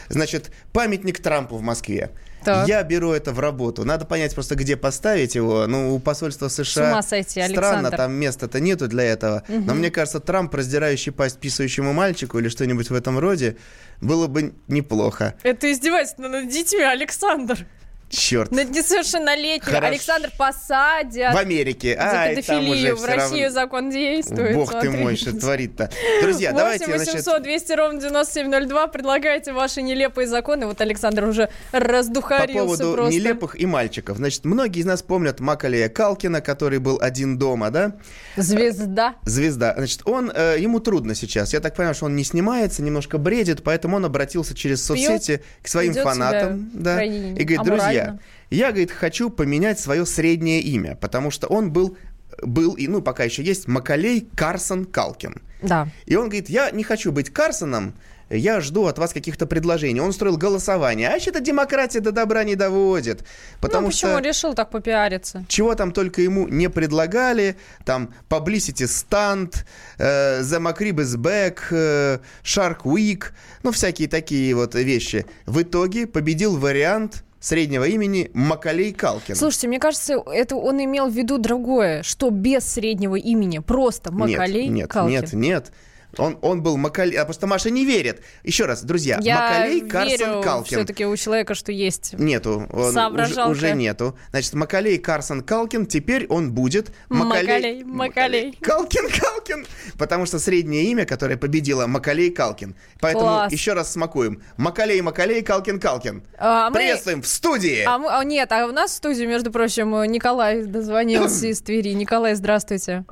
Значит, 0.10 0.52
памятник 0.72 1.20
Трампу 1.20 1.58
в 1.58 1.62
Москве. 1.62 2.12
Так. 2.44 2.68
Я 2.68 2.84
беру 2.84 3.12
это 3.12 3.32
в 3.32 3.40
работу. 3.40 3.86
Надо 3.86 4.06
понять 4.06 4.34
просто, 4.34 4.56
где 4.56 4.78
поставить 4.78 5.36
его. 5.36 5.68
Ну, 5.68 5.96
у 5.96 6.00
посольства 6.00 6.48
США... 6.48 6.64
С 6.64 6.92
ума 6.92 7.02
сойти, 7.02 7.42
Странно, 7.42 7.70
Александр. 7.70 7.98
там 7.98 8.14
места-то 8.14 8.60
нету 8.60 8.88
для 8.88 9.04
этого. 9.04 9.44
Но 9.48 9.74
мне 9.74 9.92
кажется, 9.92 10.20
Трамп, 10.20 10.54
раздирающий 10.54 11.12
пасть 11.12 11.40
писающему 11.40 11.94
мальчику 11.94 12.40
или 12.40 12.48
что-нибудь 12.50 12.90
в 12.90 12.94
этом 12.96 13.20
роде, 13.20 13.58
было 14.02 14.28
бы 14.28 14.54
неплохо. 14.68 15.36
Это 15.44 15.72
издевательство 15.72 16.28
над 16.28 16.50
детьми, 16.50 16.82
Александр. 16.82 17.66
Черт. 18.10 18.52
На 18.52 18.64
несовершеннолетнего 18.64 19.76
Хорошо. 19.76 19.88
Александр 19.88 20.32
посадят. 20.38 21.34
В 21.34 21.38
Америке. 21.38 21.96
За 21.96 22.02
Ай, 22.04 22.36
там 22.36 22.44
педофилию. 22.44 22.96
В 22.96 23.00
всё 23.00 23.08
России 23.08 23.44
равно. 23.44 23.54
закон 23.54 23.90
действует. 23.92 24.56
Бог 24.56 24.80
ты 24.80 24.90
мой, 24.90 25.16
что 25.16 25.38
творит-то. 25.40 25.92
Друзья, 26.22 26.52
8 26.52 26.58
давайте, 26.58 26.86
значит, 26.86 27.14
800 27.16 27.44
200 27.44 27.72
ровно 27.74 28.00
9702. 28.02 28.88
Предлагайте 28.88 29.54
ваши 29.54 29.82
нелепые 29.82 30.28
законы. 30.28 30.66
Вот 30.66 30.82
Александр 30.82 31.26
уже 31.26 31.50
по 31.72 31.80
раздухарился 31.80 32.54
поводу 32.60 32.94
просто. 32.94 33.14
нелепых 33.14 33.60
и 33.60 33.66
мальчиков. 33.66 34.18
Значит, 34.18 34.44
многие 34.46 34.80
из 34.80 34.86
нас 34.86 35.04
помнят 35.04 35.40
Макалея 35.40 35.90
Калкина, 35.90 36.42
который 36.42 36.80
был 36.80 36.98
один 37.00 37.38
дома, 37.38 37.70
да? 37.70 37.94
Звезда. 38.38 39.16
Звезда. 39.24 39.76
Значит, 39.78 40.02
он, 40.06 40.32
э, 40.34 40.56
ему 40.60 40.80
трудно 40.80 41.14
сейчас. 41.14 41.54
Я 41.54 41.60
так 41.60 41.76
понимаю, 41.76 41.94
что 41.94 42.06
он 42.06 42.16
не 42.16 42.24
снимается, 42.24 42.82
немножко 42.82 43.18
бредит, 43.20 43.64
поэтому 43.64 43.98
он 43.98 44.06
обратился 44.06 44.56
через 44.56 44.82
Пьет, 44.88 45.00
соцсети 45.00 45.44
к 45.62 45.68
своим 45.68 45.94
фанатам. 45.94 46.72
Да, 46.74 47.04
и 47.04 47.44
говорит, 47.44 47.64
друзья, 47.64 47.99
аморально». 48.02 48.22
я, 48.50 48.70
говорит, 48.70 48.92
хочу 48.92 49.30
поменять 49.30 49.80
свое 49.80 50.06
среднее 50.06 50.62
имя, 50.62 50.96
потому 50.96 51.32
что 51.32 51.48
он 51.48 51.72
был, 51.72 51.98
был 52.42 52.74
и, 52.74 52.88
ну, 52.88 53.02
пока 53.02 53.24
еще 53.24 53.44
есть, 53.44 53.68
Макалей 53.68 54.28
Карсон 54.36 54.86
Калкин. 54.86 55.42
Да. 55.62 55.90
И 56.06 56.16
он 56.16 56.26
говорит, 56.26 56.50
я 56.50 56.72
не 56.72 56.84
хочу 56.84 57.12
быть 57.12 57.30
Карсоном, 57.30 57.94
я 58.30 58.62
жду 58.62 58.86
от 58.86 58.98
вас 59.00 59.12
каких-то 59.12 59.46
предложений. 59.48 60.02
Он 60.02 60.10
устроил 60.10 60.38
голосование. 60.38 61.10
А 61.10 61.20
что-то 61.20 61.40
демократия 61.40 62.00
до 62.00 62.12
добра 62.12 62.44
не 62.44 62.56
доводит. 62.56 63.26
Потому 63.60 63.88
ну, 63.88 63.92
почему 63.92 64.12
что 64.12 64.20
решил 64.20 64.54
так 64.54 64.70
попиариться? 64.70 65.46
чего 65.48 65.74
там 65.76 65.92
только 65.92 66.22
ему 66.22 66.48
не 66.48 66.70
предлагали, 66.70 67.58
там 67.86 68.14
Publicity 68.30 68.86
Stunt, 68.86 69.66
э, 69.98 70.42
The 70.42 70.60
McRib 70.60 70.98
is 70.98 71.18
Back, 71.18 71.58
э, 71.72 72.20
Shark 72.44 72.84
Week, 72.84 73.26
ну, 73.64 73.72
всякие 73.72 74.08
такие 74.08 74.54
вот 74.54 74.76
вещи. 74.76 75.26
В 75.46 75.64
итоге 75.64 76.06
победил 76.06 76.58
вариант 76.58 77.24
среднего 77.40 77.86
имени 77.86 78.30
Макалей 78.34 78.94
Калкин. 78.94 79.36
Слушайте, 79.36 79.68
мне 79.68 79.80
кажется, 79.80 80.22
это 80.26 80.56
он 80.56 80.84
имел 80.84 81.10
в 81.10 81.14
виду 81.14 81.38
другое, 81.38 82.04
что 82.04 82.30
без 82.30 82.66
среднего 82.66 83.16
имени, 83.16 83.60
просто 83.60 84.12
Макалей 84.12 84.68
нет, 84.68 84.76
нет, 84.76 84.90
Калкин. 84.90 85.12
нет, 85.12 85.34
нет. 85.34 85.72
Он, 86.18 86.38
он 86.42 86.64
был 86.64 86.76
Макалей... 86.78 87.18
А 87.18 87.26
просто 87.26 87.46
Маша 87.48 87.70
не 87.70 87.86
верит. 87.86 88.22
Еще 88.44 88.66
раз, 88.66 88.82
друзья, 88.84 89.20
Я 89.22 89.36
Макалей 89.36 89.82
Карсон 89.82 90.10
верю 90.30 90.42
Калкин. 90.42 90.78
все-таки 90.78 91.06
у 91.06 91.16
человека, 91.16 91.54
что 91.54 91.72
есть. 91.72 92.14
Нету. 92.14 92.68
Он 92.72 92.98
уже, 92.98 93.46
уже 93.46 93.72
нету. 93.74 94.18
Значит, 94.32 94.54
Макалей 94.54 94.98
Карсон 94.98 95.42
Калкин, 95.44 95.86
теперь 95.86 96.26
он 96.28 96.52
будет 96.52 96.92
Макалей, 97.10 97.84
Макалей. 97.84 98.58
Калкин 98.62 99.08
Калкин. 99.10 99.66
Потому 99.98 100.26
что 100.26 100.40
среднее 100.40 100.86
имя, 100.86 101.06
которое 101.06 101.38
победило, 101.38 101.86
Макалей 101.88 102.32
Калкин. 102.32 102.76
Поэтому 103.00 103.26
Класс. 103.26 103.52
еще 103.54 103.74
раз 103.74 103.92
смакуем. 103.94 104.42
Макалей, 104.58 105.02
Макалей, 105.02 105.42
Калкин, 105.44 105.80
Калкин. 105.80 106.24
А 106.38 106.70
мы- 106.70 106.76
Приветствуем 106.76 107.22
в 107.22 107.28
студии. 107.28 107.84
А, 107.86 107.98
мы- 108.00 108.10
а 108.10 108.24
нет, 108.24 108.52
а 108.52 108.66
у 108.66 108.72
нас 108.72 108.92
в 108.92 108.96
студии, 108.96 109.26
между 109.26 109.52
прочим, 109.52 110.04
Николай 110.12 110.64
дозвонился 110.64 111.48
из 111.52 111.62
Твери. 111.62 111.90
Николай, 111.94 112.34
здравствуйте. 112.36 113.06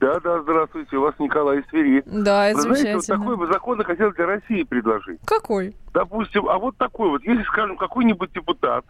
Да, 0.00 0.18
да, 0.20 0.40
здравствуйте, 0.40 0.96
у 0.96 1.02
вас 1.02 1.14
Николай 1.18 1.60
из 1.60 1.66
Твери. 1.66 2.02
Да, 2.06 2.46
это 2.48 2.56
Вы 2.56 2.74
знаете, 2.74 2.96
вот 2.96 3.06
такой 3.06 3.36
бы 3.36 3.46
закон 3.48 3.78
я 3.78 3.84
хотел 3.84 4.10
для 4.12 4.26
России 4.26 4.62
предложить. 4.62 5.20
Какой? 5.26 5.76
Допустим, 5.92 6.48
а 6.48 6.58
вот 6.58 6.76
такой 6.78 7.10
вот, 7.10 7.22
если, 7.22 7.42
скажем, 7.44 7.76
какой-нибудь 7.76 8.32
депутат 8.32 8.86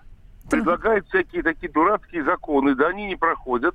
предлагает 0.48 1.06
всякие 1.08 1.42
такие 1.42 1.70
дурацкие 1.70 2.22
законы, 2.22 2.76
да 2.76 2.88
они 2.88 3.06
не 3.08 3.16
проходят, 3.16 3.74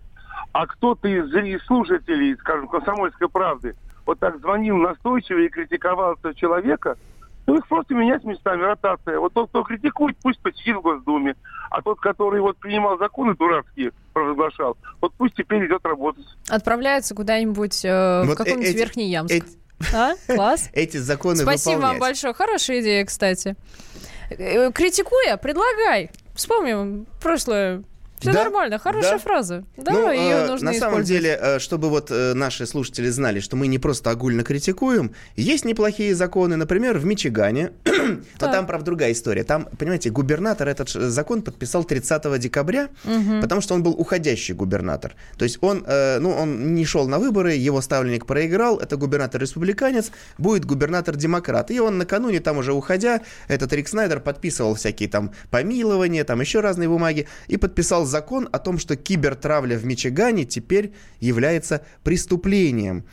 а 0.53 0.65
кто-то 0.65 1.09
из 1.09 1.25
зри- 1.33 1.59
слушателей, 1.65 2.37
скажем, 2.37 2.69
комсомольской 2.69 3.27
правды, 3.27 3.75
вот 4.05 4.19
так 4.19 4.39
звонил 4.39 4.77
настойчиво 4.77 5.39
и 5.39 5.49
критиковал 5.49 6.13
этого 6.13 6.33
человека, 6.33 6.97
ну 7.47 7.57
их 7.57 7.67
просто 7.67 7.93
менять 7.93 8.23
местами, 8.23 8.61
ротация. 8.61 9.19
Вот 9.19 9.33
тот, 9.33 9.49
кто 9.49 9.63
критикует, 9.63 10.17
пусть 10.21 10.39
посидит 10.39 10.77
в 10.77 10.81
Госдуме, 10.81 11.35
а 11.69 11.81
тот, 11.81 11.99
который 11.99 12.41
вот 12.41 12.57
принимал 12.57 12.97
законы 12.97 13.35
дурацкие, 13.35 13.91
провозглашал, 14.13 14.77
вот 15.01 15.13
пусть 15.17 15.35
теперь 15.35 15.65
идет 15.67 15.85
работать. 15.85 16.25
Отправляется 16.49 17.13
куда-нибудь 17.15 17.85
э, 17.85 18.21
в 18.23 18.25
Вот 18.27 18.33
э- 18.33 18.35
какой-нибудь 18.35 18.65
эти- 18.67 18.77
Верхний 18.77 19.09
Ямск. 19.09 19.33
эти- 19.33 19.45
А? 19.93 20.13
Класс. 20.27 20.69
Эти 20.73 20.97
законы 20.97 21.35
Спасибо 21.37 21.71
вам 21.73 21.79
выполнять. 21.81 21.99
большое. 22.01 22.33
Хорошая 22.33 22.81
идея, 22.81 23.05
кстати. 23.05 23.55
Э, 24.29 24.71
Критикуя, 24.71 25.37
предлагай. 25.37 26.09
Вспомним 26.33 27.05
прошлое. 27.21 27.83
Все 28.25 28.33
Да, 28.33 28.43
нормально, 28.43 28.79
хорошая 28.79 29.11
да. 29.13 29.17
фраза. 29.19 29.63
Да, 29.77 29.91
Ну, 29.91 30.11
ее 30.11 30.35
э, 30.35 30.47
нужно 30.47 30.71
на 30.71 30.77
самом 30.77 31.03
деле, 31.03 31.37
э, 31.41 31.59
чтобы 31.59 31.89
вот 31.89 32.11
э, 32.11 32.33
наши 32.33 32.65
слушатели 32.65 33.09
знали, 33.09 33.39
что 33.39 33.55
мы 33.55 33.67
не 33.67 33.79
просто 33.79 34.09
огульно 34.11 34.43
критикуем, 34.43 35.11
есть 35.35 35.65
неплохие 35.65 36.15
законы, 36.15 36.55
например, 36.55 36.97
в 36.97 37.05
Мичигане, 37.05 37.71
но 37.85 37.91
Так. 38.39 38.51
там, 38.51 38.67
правда, 38.67 38.85
другая 38.85 39.11
история. 39.11 39.43
Там, 39.43 39.67
понимаете, 39.77 40.09
губернатор 40.09 40.67
этот 40.67 40.89
ш- 40.89 41.09
закон 41.09 41.41
подписал 41.41 41.83
30 41.83 42.39
декабря, 42.39 42.89
потому 43.41 43.61
что 43.61 43.73
он 43.75 43.83
был 43.83 43.91
уходящий 43.91 44.53
губернатор. 44.53 45.15
То 45.37 45.43
есть 45.45 45.57
он, 45.61 45.83
э, 45.87 46.19
ну, 46.19 46.31
он 46.31 46.75
не 46.75 46.85
шел 46.85 47.07
на 47.07 47.19
выборы, 47.19 47.53
его 47.53 47.81
ставленник 47.81 48.25
проиграл, 48.25 48.77
это 48.79 48.97
губернатор-республиканец, 48.97 50.11
будет 50.37 50.65
губернатор-демократ. 50.65 51.71
И 51.71 51.79
он 51.79 51.97
накануне, 51.97 52.39
там 52.39 52.57
уже 52.57 52.73
уходя, 52.73 53.21
этот 53.47 53.73
Рик 53.73 53.87
Снайдер 53.87 54.19
подписывал 54.19 54.75
всякие 54.75 55.09
там 55.09 55.31
помилования, 55.51 56.23
там 56.23 56.41
еще 56.41 56.59
разные 56.61 56.89
бумаги, 56.89 57.27
и 57.47 57.57
подписал 57.57 58.05
закон 58.15 58.47
о 58.49 58.59
том, 58.59 58.77
что 58.77 58.95
кибертравля 58.95 59.77
в 59.77 59.85
Мичигане 59.85 60.45
теперь 60.45 60.93
является 61.19 61.81
преступлением. 62.03 63.03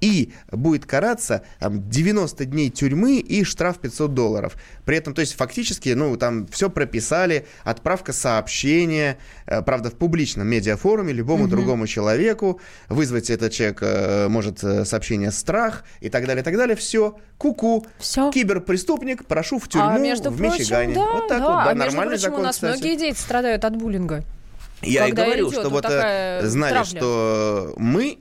И 0.00 0.32
будет 0.50 0.86
караться 0.86 1.42
там, 1.58 1.88
90 1.88 2.44
дней 2.46 2.70
тюрьмы 2.70 3.18
и 3.18 3.44
штраф 3.44 3.78
500 3.78 4.14
долларов. 4.14 4.56
При 4.84 4.96
этом, 4.96 5.14
то 5.14 5.20
есть, 5.20 5.34
фактически, 5.34 5.90
ну, 5.90 6.16
там 6.16 6.46
все 6.46 6.70
прописали, 6.70 7.46
отправка 7.64 8.12
сообщения, 8.12 9.18
э, 9.46 9.62
правда, 9.62 9.90
в 9.90 9.94
публичном 9.94 10.46
медиафоруме 10.46 11.12
любому 11.12 11.48
другому 11.48 11.86
человеку, 11.86 12.60
вызвать 12.88 13.30
этот 13.30 13.52
человек 13.52 13.78
э, 13.82 14.28
может 14.28 14.64
э, 14.64 14.84
сообщение 14.84 15.32
страх 15.32 15.84
и 16.00 16.08
так 16.08 16.26
далее, 16.26 16.40
и 16.40 16.44
так 16.44 16.56
далее. 16.56 16.76
Все, 16.76 17.18
ку-ку, 17.36 17.86
Всё. 17.98 18.30
киберпреступник, 18.30 19.26
прошу 19.26 19.58
в 19.58 19.68
тюрьму 19.68 19.96
а 19.96 19.98
между 19.98 20.30
в 20.30 20.36
прочим, 20.38 20.60
Мичигане. 20.60 20.94
да, 20.94 21.12
вот 21.12 21.28
так 21.28 21.38
да. 21.40 21.46
вот, 21.46 21.56
да, 21.56 21.70
а 21.70 21.74
между 21.74 21.84
нормальный 21.84 22.12
прочим, 22.12 22.22
закон, 22.22 22.40
у 22.40 22.44
нас 22.44 22.54
кстати. 22.56 22.78
многие 22.78 22.96
дети 22.96 23.18
страдают 23.18 23.64
от 23.66 23.76
буллинга. 23.76 24.24
Я 24.82 25.06
когда 25.06 25.22
и 25.24 25.26
говорю, 25.26 25.48
идет 25.48 25.60
что 25.60 25.68
вот 25.68 25.84
э, 25.88 26.40
знали, 26.46 26.72
травля. 26.72 26.84
что 26.84 27.74
мы 27.76 28.18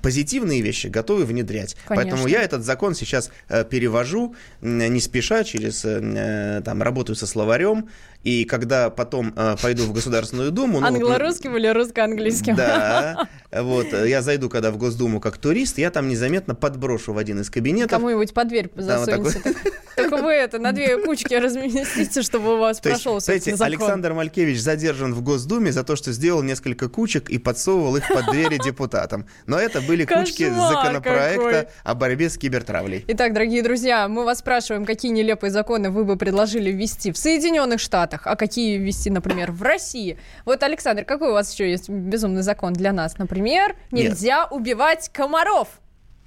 позитивные 0.00 0.60
вещи 0.60 0.88
готовы 0.88 1.24
внедрять. 1.24 1.76
Конечно. 1.86 1.94
Поэтому 1.96 2.28
я 2.28 2.42
этот 2.42 2.64
закон 2.64 2.94
сейчас 2.94 3.30
э, 3.48 3.64
перевожу 3.64 4.34
не 4.60 5.00
спеша, 5.00 5.44
через 5.44 5.84
э, 5.84 6.62
там 6.64 6.82
работаю 6.82 7.16
со 7.16 7.26
словарем, 7.26 7.88
и 8.24 8.44
когда 8.44 8.90
потом 8.90 9.32
э, 9.36 9.56
пойду 9.60 9.84
в 9.84 9.92
Государственную 9.92 10.50
Думу... 10.50 10.80
ну, 10.80 10.86
Англо-русским 10.86 11.56
или 11.56 11.68
русско-английским? 11.68 12.54
Да, 12.54 13.28
вот, 13.50 13.92
э, 13.92 14.08
я 14.08 14.22
зайду, 14.22 14.48
когда 14.48 14.70
в 14.70 14.76
Госдуму 14.76 15.20
как 15.20 15.38
турист, 15.38 15.78
я 15.78 15.90
там 15.90 16.08
незаметно 16.08 16.54
подброшу 16.54 17.12
в 17.12 17.18
один 17.18 17.40
из 17.40 17.50
кабинетов. 17.50 17.90
Кому-нибудь 17.90 18.32
под 18.32 18.48
дверь 18.48 18.70
Да, 18.74 18.98
вот 18.98 19.06
засунете. 19.06 19.54
Только 19.96 20.16
вы 20.16 20.32
это 20.32 20.58
на 20.58 20.72
две 20.72 20.98
кучки 20.98 21.34
разместите, 21.34 22.22
чтобы 22.22 22.54
у 22.54 22.58
вас 22.58 22.80
То 22.80 22.88
есть, 22.88 23.02
прошел, 23.02 23.20
знаете, 23.20 23.50
собственно, 23.50 23.70
закон. 23.70 23.86
Александр 23.86 24.12
Малькевич 24.14 24.60
задержан 24.60 25.14
в 25.14 25.22
Госдуме 25.22 25.72
за 25.72 25.84
то, 25.84 25.96
что 25.96 26.12
сделал 26.12 26.42
несколько 26.42 26.88
кучек 26.88 27.28
и 27.28 27.38
подсовывал 27.38 27.96
их 27.96 28.08
под 28.08 28.30
двери 28.30 28.58
депутатам. 28.62 29.26
Но 29.46 29.58
это 29.58 29.80
были 29.80 30.04
кучки 30.04 30.48
законопроекта 30.48 31.68
о 31.84 31.94
борьбе 31.94 32.30
с 32.30 32.38
кибертравлей. 32.38 33.04
Итак, 33.08 33.32
дорогие 33.32 33.62
друзья, 33.62 34.08
мы 34.08 34.24
вас 34.24 34.38
спрашиваем, 34.38 34.84
какие 34.84 35.12
нелепые 35.12 35.50
законы 35.50 35.90
вы 35.90 36.04
бы 36.04 36.16
предложили 36.16 36.70
ввести 36.70 37.12
в 37.12 37.18
Соединенных 37.18 37.80
Штатах, 37.80 38.11
а 38.24 38.36
какие 38.36 38.76
ввести, 38.78 39.10
например, 39.10 39.52
в 39.52 39.62
России. 39.62 40.18
Вот, 40.44 40.62
Александр, 40.62 41.04
какой 41.04 41.30
у 41.30 41.32
вас 41.32 41.52
еще 41.52 41.70
есть 41.70 41.88
безумный 41.88 42.42
закон 42.42 42.72
для 42.72 42.92
нас? 42.92 43.18
Например, 43.18 43.76
Нет. 43.90 44.10
нельзя 44.10 44.46
убивать 44.46 45.10
комаров 45.12 45.68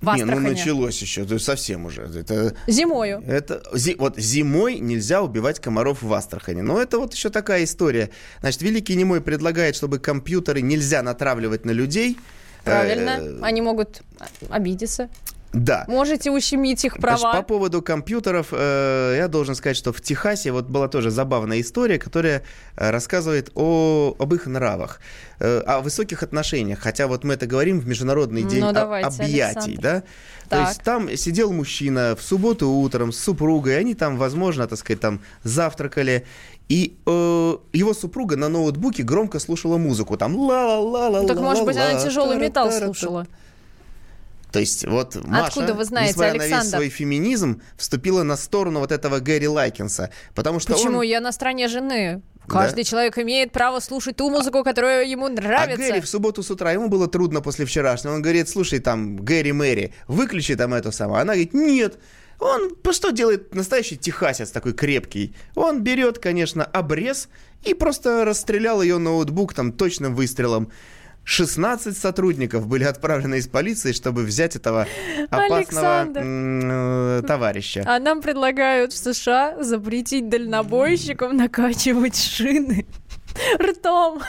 в 0.01 0.15
Не, 0.15 0.23
ну 0.25 0.39
началось 0.39 1.01
еще, 1.01 1.25
то 1.25 1.33
есть 1.35 1.45
совсем 1.45 1.85
уже. 1.85 2.03
Это, 2.03 2.55
Зимою. 2.67 3.23
это 3.25 3.63
зи- 3.73 3.95
вот 3.97 4.17
зимой 4.19 4.79
нельзя 4.79 5.21
убивать 5.21 5.59
комаров 5.59 6.01
в 6.03 6.13
Астрахани. 6.13 6.61
Но 6.61 6.81
это 6.81 6.99
вот 6.99 7.13
еще 7.13 7.29
такая 7.29 7.63
история. 7.63 8.09
Значит, 8.41 8.61
Великий 8.61 8.95
Немой 8.95 9.21
предлагает, 9.21 9.75
чтобы 9.75 9.99
компьютеры 9.99 10.61
нельзя 10.61 11.01
натравливать 11.01 11.65
на 11.65 11.71
людей. 11.71 12.17
Правильно. 12.63 13.17
Э, 13.21 13.39
Они 13.41 13.61
могут 13.61 14.01
обидеться. 14.49 15.09
Да. 15.55 15.85
Можете 15.87 16.31
ущемить 16.31 16.83
их 16.83 16.97
Значит, 16.99 17.21
права. 17.21 17.37
по 17.37 17.43
поводу 17.43 17.81
компьютеров, 17.81 18.47
э, 18.51 19.15
я 19.17 19.27
должен 19.27 19.55
сказать, 19.55 19.77
что 19.77 19.93
в 19.93 20.01
Техасе 20.01 20.51
вот 20.51 20.65
была 20.65 20.87
тоже 20.89 21.11
забавная 21.11 21.61
история, 21.61 21.97
которая 21.97 22.43
э, 22.75 22.91
рассказывает 22.91 23.51
о, 23.55 24.15
об 24.19 24.33
их 24.33 24.47
нравах, 24.47 24.99
э, 25.39 25.59
о 25.65 25.79
высоких 25.79 26.23
отношениях. 26.23 26.79
Хотя 26.79 27.07
вот 27.07 27.23
мы 27.23 27.35
это 27.35 27.47
говорим 27.47 27.79
в 27.79 27.87
Международный 27.87 28.43
Ну, 28.43 28.49
день 28.49 28.63
о- 28.63 28.73
давайте, 28.73 29.07
объятий, 29.23 29.77
Александр. 29.77 29.81
да? 29.81 30.03
То 30.49 30.61
есть 30.67 30.83
там 30.83 31.15
сидел 31.17 31.51
мужчина 31.53 32.15
в 32.19 32.21
субботу 32.21 32.69
утром 32.69 33.11
с 33.11 33.17
супругой, 33.17 33.79
они 33.79 33.95
там, 33.95 34.17
возможно, 34.17 34.67
так 34.67 34.77
сказать, 34.77 34.99
там 34.99 35.21
завтракали, 35.43 36.25
и 36.67 36.97
э, 37.05 37.57
его 37.73 37.93
супруга 37.93 38.35
на 38.35 38.49
ноутбуке 38.49 39.03
громко 39.03 39.39
слушала 39.39 39.77
музыку, 39.77 40.17
там 40.17 40.35
ла-ла-ла-ла. 40.35 41.21
Ну, 41.21 41.27
Так, 41.27 41.39
может 41.39 41.63
быть, 41.65 41.77
она 41.77 41.99
тяжелый 42.03 42.37
металл 42.37 42.71
слушала. 42.71 43.25
То 44.55 44.59
есть 44.61 44.87
вот 44.87 45.15
Маша, 45.25 45.47
Откуда 45.47 45.73
вы 45.73 45.83
знаете, 45.83 46.11
несмотря 46.11 46.31
на 46.31 46.43
весь 46.43 46.51
Александр? 46.53 46.77
свой 46.77 46.89
феминизм, 46.89 47.61
вступила 47.75 48.23
на 48.23 48.37
сторону 48.37 48.79
вот 48.79 48.93
этого 48.93 49.19
Гэри 49.19 49.49
Лайкинса. 49.49 50.11
Потому 50.33 50.61
что 50.61 50.73
Почему? 50.73 50.99
он... 50.99 51.03
Я 51.03 51.19
на 51.19 51.33
стороне 51.33 51.67
жены. 51.67 52.21
Каждый 52.47 52.85
человек 52.85 53.17
имеет 53.17 53.51
право 53.51 53.81
слушать 53.81 54.15
ту 54.15 54.29
музыку, 54.29 54.63
которая 54.63 55.03
ему 55.03 55.25
А 55.25 55.29
нравится. 55.29 55.75
Гэри 55.75 55.99
в 55.99 56.07
субботу 56.07 56.41
с 56.41 56.49
утра, 56.49 56.71
ему 56.71 56.87
было 56.87 57.09
трудно 57.09 57.41
после 57.41 57.65
вчерашнего. 57.65 58.13
Он 58.13 58.21
говорит, 58.21 58.47
слушай, 58.47 58.79
там, 58.79 59.17
Гэри 59.17 59.51
Мэри, 59.51 59.93
выключи 60.07 60.55
там 60.55 60.73
это 60.73 60.91
самое. 60.91 61.23
Она 61.23 61.33
говорит, 61.33 61.53
нет. 61.53 61.99
Он 62.39 62.75
по 62.75 62.93
что 62.93 63.11
делает 63.11 63.53
настоящий 63.53 63.97
техасец 63.97 64.51
такой 64.51 64.73
крепкий? 64.73 65.35
Он 65.55 65.83
берет, 65.83 66.19
конечно, 66.19 66.63
обрез 66.63 67.27
и 67.63 67.73
просто 67.73 68.23
расстрелял 68.23 68.81
ее 68.81 68.99
ноутбук 68.99 69.53
там 69.53 69.73
точным 69.73 70.15
выстрелом. 70.15 70.71
16 71.25 71.97
сотрудников 71.97 72.67
были 72.67 72.83
отправлены 72.83 73.35
из 73.35 73.47
полиции, 73.47 73.91
чтобы 73.91 74.23
взять 74.23 74.55
этого 74.55 74.88
опасного 75.29 76.07
м, 76.15 77.19
э, 77.19 77.21
товарища. 77.27 77.83
А 77.85 77.99
нам 77.99 78.21
предлагают 78.21 78.93
в 78.93 78.97
США 78.97 79.61
запретить 79.61 80.29
дальнобойщикам 80.29 81.35
накачивать 81.35 82.15
шины 82.15 82.85
ртом, 83.61 84.21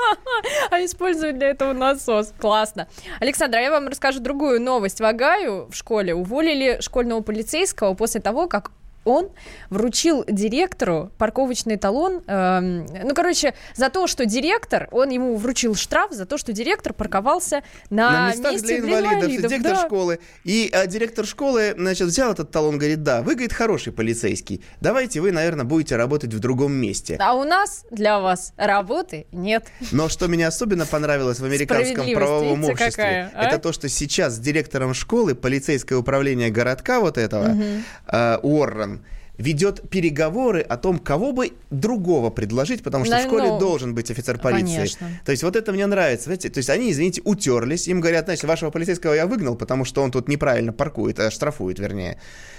а 0.70 0.84
использовать 0.84 1.38
для 1.38 1.48
этого 1.50 1.72
насос. 1.72 2.32
Классно. 2.38 2.88
Александр, 3.20 3.58
а 3.58 3.60
я 3.60 3.70
вам 3.70 3.88
расскажу 3.88 4.20
другую 4.20 4.60
новость. 4.60 5.00
В 5.00 5.04
Огайо 5.04 5.66
в 5.68 5.74
школе 5.74 6.14
уволили 6.14 6.78
школьного 6.80 7.20
полицейского 7.20 7.94
после 7.94 8.20
того, 8.20 8.46
как 8.46 8.70
он 9.04 9.30
вручил 9.70 10.24
директору 10.26 11.10
парковочный 11.18 11.76
талон. 11.76 12.22
эм, 12.26 12.86
ну, 12.86 13.14
короче, 13.14 13.54
за 13.74 13.90
то, 13.90 14.06
что 14.06 14.26
директор, 14.26 14.88
он 14.92 15.10
ему 15.10 15.36
вручил 15.36 15.74
штраф 15.74 16.12
за 16.12 16.26
то, 16.26 16.38
что 16.38 16.52
директор 16.52 16.92
парковался 16.92 17.62
на, 17.90 18.10
на 18.10 18.30
местах 18.30 18.52
месте 18.52 18.66
для 18.66 18.78
инвалидов, 18.78 19.12
инвалидов, 19.12 19.50
директор 19.50 19.72
да. 19.74 19.86
школы. 19.86 20.18
И 20.44 20.70
а, 20.72 20.86
директор 20.86 21.26
школы, 21.26 21.74
значит, 21.76 22.08
взял 22.08 22.32
этот 22.32 22.50
талон, 22.50 22.78
говорит, 22.78 23.02
да, 23.02 23.22
вы, 23.22 23.34
говорит, 23.34 23.52
хороший 23.52 23.92
полицейский. 23.92 24.62
Давайте 24.80 25.20
вы, 25.20 25.32
наверное, 25.32 25.64
будете 25.64 25.96
работать 25.96 26.32
в 26.32 26.38
другом 26.38 26.72
месте. 26.72 27.16
А 27.20 27.34
у 27.34 27.44
нас 27.44 27.84
для 27.90 28.20
вас 28.20 28.52
работы 28.56 29.26
нет. 29.32 29.66
Но 29.92 30.08
что 30.08 30.26
меня 30.26 30.48
особенно 30.48 30.86
понравилось 30.86 31.40
в 31.40 31.44
американском 31.44 32.12
правовом 32.12 32.64
обществе, 32.64 32.90
какая, 32.90 33.32
а? 33.34 33.44
это 33.44 33.58
то, 33.58 33.72
что 33.72 33.88
сейчас 33.88 34.34
с 34.34 34.38
директором 34.38 34.94
школы 34.94 35.34
полицейское 35.34 35.98
управление 35.98 36.50
городка 36.50 37.00
вот 37.00 37.18
этого, 37.18 37.56
э, 38.06 38.38
Уоррен, 38.42 38.87
ведет 39.38 39.88
переговоры 39.88 40.60
о 40.60 40.76
том, 40.76 40.98
кого 40.98 41.32
бы 41.32 41.52
другого 41.70 42.30
предложить, 42.30 42.82
потому 42.82 43.04
что 43.04 43.14
Да, 43.14 43.20
в 43.20 43.26
школе 43.26 43.50
ну, 43.50 43.58
должен 43.58 43.94
быть 43.94 44.10
офицер 44.10 44.38
полиции. 44.38 44.74
конечно. 44.74 45.08
То 45.24 45.30
есть 45.30 45.44
вот 45.44 45.54
это 45.54 45.72
мне 45.72 45.86
нравится. 45.86 46.24
Знаете, 46.24 46.50
то 46.50 46.58
есть 46.58 46.68
они, 46.68 46.90
извините, 46.90 47.22
утерлись, 47.24 47.86
им 47.86 48.00
говорят, 48.00 48.24
значит, 48.24 48.44
вашего 48.44 48.70
полицейского 48.70 49.14
я 49.14 49.26
выгнал, 49.26 49.54
потому 49.54 49.84
что 49.84 50.02
он 50.02 50.10
тут 50.10 50.28
неправильно 50.28 50.72
паркует, 50.72 51.20
а 51.20 51.30
штрафует, 51.30 51.78
вернее. 51.78 52.18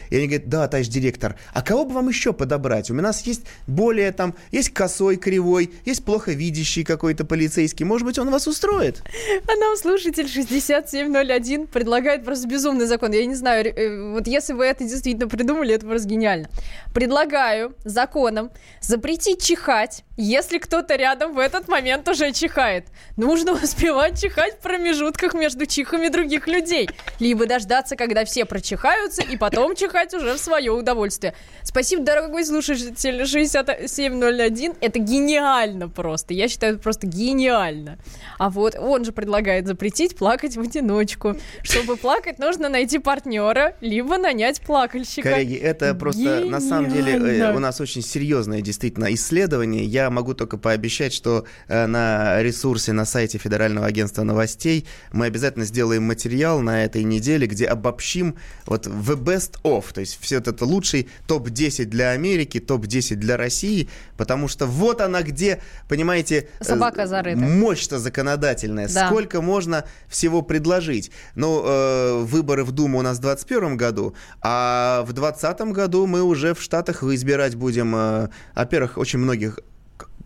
И 0.10 0.18
они 0.18 0.28
говорят, 0.28 0.50
да, 0.50 0.68
товарищ 0.68 0.88
директор, 0.88 1.38
а 1.54 1.62
кого 1.62 1.86
бы 1.86 1.94
вам 1.94 2.10
еще 2.10 2.34
подобрать? 2.34 2.90
У 2.92 2.94
нас 2.94 3.22
есть 3.26 3.46
более 3.68 4.12
там, 4.12 4.36
есть 4.52 4.72
косой, 4.72 5.18
кривой, 5.18 5.72
есть 5.86 6.04
плохо 6.04 6.32
видящий 6.32 6.84
какой-то 6.84 7.26
полицейский. 7.26 7.86
Может 7.86 8.06
быть, 8.06 8.20
он 8.20 8.30
вас 8.30 8.48
устроит? 8.48 9.02
А 9.48 9.56
нам 9.56 9.76
слушатель 9.78 10.28
6701 10.28 11.68
предлагает 11.68 12.24
просто 12.24 12.48
безумный 12.48 12.86
закон. 12.86 13.12
Я 13.12 13.26
не 13.26 13.36
знаю, 13.36 13.66
э, 13.66 14.12
вот 14.12 14.28
если 14.28 14.54
вы 14.54 14.66
это 14.66 14.84
действительно 14.84 15.28
придумали, 15.28 15.76
это 15.76 15.86
просто 15.86 16.08
гениально. 16.08 16.50
Предлагаю 16.94 17.76
законом 17.86 18.52
запретить 18.82 19.44
чихать, 19.44 20.04
если 20.18 20.58
кто-то 20.58 20.96
рядом 20.96 21.34
в 21.34 21.40
этот 21.40 21.68
момент 21.68 22.08
уже 22.08 22.32
чихает. 22.32 22.86
Нужно 23.18 23.54
успевать 23.64 24.22
чихать 24.22 24.56
в 24.56 24.62
промежутках 24.62 25.34
между 25.34 25.66
чихами 25.66 26.08
других 26.10 26.48
людей. 26.48 26.90
Либо 27.20 27.46
дождаться, 27.46 27.96
когда 27.96 28.26
все 28.26 28.46
прочихаются, 28.46 29.22
и 29.22 29.38
потом 29.38 29.76
чихать 29.76 29.99
уже 30.14 30.34
в 30.36 30.40
свое 30.40 30.72
удовольствие. 30.72 31.34
Спасибо, 31.64 32.04
дорогой 32.04 32.46
слушатель 32.46 33.26
6701. 33.26 34.74
Это 34.82 35.00
гениально 35.00 35.90
просто. 35.90 36.34
Я 36.34 36.48
считаю, 36.48 36.74
это 36.74 36.84
просто 36.84 37.08
гениально. 37.08 37.98
А 38.38 38.50
вот 38.50 38.76
он 38.76 39.06
же 39.06 39.12
предлагает 39.12 39.68
запретить 39.68 40.16
плакать 40.16 40.56
в 40.56 40.62
одиночку. 40.62 41.36
Чтобы 41.64 41.98
плакать, 41.98 42.40
нужно 42.40 42.70
найти 42.70 43.00
партнера, 43.00 43.76
либо 43.82 44.18
нанять 44.18 44.62
плакальщика. 44.62 45.32
Коллеги, 45.32 45.56
это 45.56 45.94
просто 45.94 46.46
на 46.46 46.60
самом 46.60 46.92
деле 46.92 47.14
э, 47.14 47.20
Гениально. 47.20 47.56
у 47.56 47.60
нас 47.60 47.82
очень 47.82 48.02
серьезное 48.02 48.62
действительно 48.62 49.14
исследование. 49.14 49.84
Я 49.84 50.10
могу 50.10 50.34
только 50.34 50.58
пообещать, 50.58 51.14
что 51.14 51.46
э, 51.68 51.86
на 51.86 52.42
ресурсе 52.42 52.94
на 52.94 53.06
сайте 53.06 53.38
Федерального 53.38 53.86
агентства 53.88 54.24
новостей 54.24 54.86
мы 55.12 55.26
обязательно 55.26 55.66
сделаем 55.66 56.04
материал 56.04 56.62
на 56.62 56.84
этой 56.86 57.04
неделе, 57.04 57.48
где 57.48 57.66
обобщим 57.66 58.36
вот 58.66 58.88
the 58.88 59.16
best 59.16 59.62
of, 59.64 59.89
то 59.94 60.02
есть 60.02 60.18
все 60.22 60.38
это 60.38 60.66
лучший 60.66 61.10
топ-10 61.28 61.86
для 61.86 62.12
Америки, 62.12 62.60
топ-10 62.60 63.16
для 63.16 63.38
России, 63.38 63.90
потому 64.18 64.48
что 64.48 64.66
вот 64.66 65.02
она 65.02 65.22
где, 65.22 65.62
понимаете, 65.88 66.48
э, 66.60 66.64
Собака 66.64 67.08
зарыта. 67.08 67.40
мощь-то 67.40 68.00
законодательная. 68.00 68.88
Да. 68.88 69.08
Сколько 69.08 69.42
можно 69.42 69.86
всего 70.08 70.42
предложить? 70.42 71.12
Ну, 71.36 71.64
э, 71.66 72.24
выборы 72.24 72.64
в 72.64 72.72
Думу 72.72 73.00
у 73.00 73.02
нас 73.02 73.18
в 73.18 73.22
2021 73.22 73.78
году, 73.78 74.14
а 74.42 75.04
в 75.04 75.14
2020 75.14 75.74
году 75.74 76.06
мы 76.06 76.22
уже 76.22 76.54
в 76.54 76.62
Штатах 76.62 77.04
избирать 77.04 77.56
будем, 77.56 77.96
э, 77.96 78.30
во-первых, 78.56 78.98
очень 78.98 79.20
многих 79.20 79.60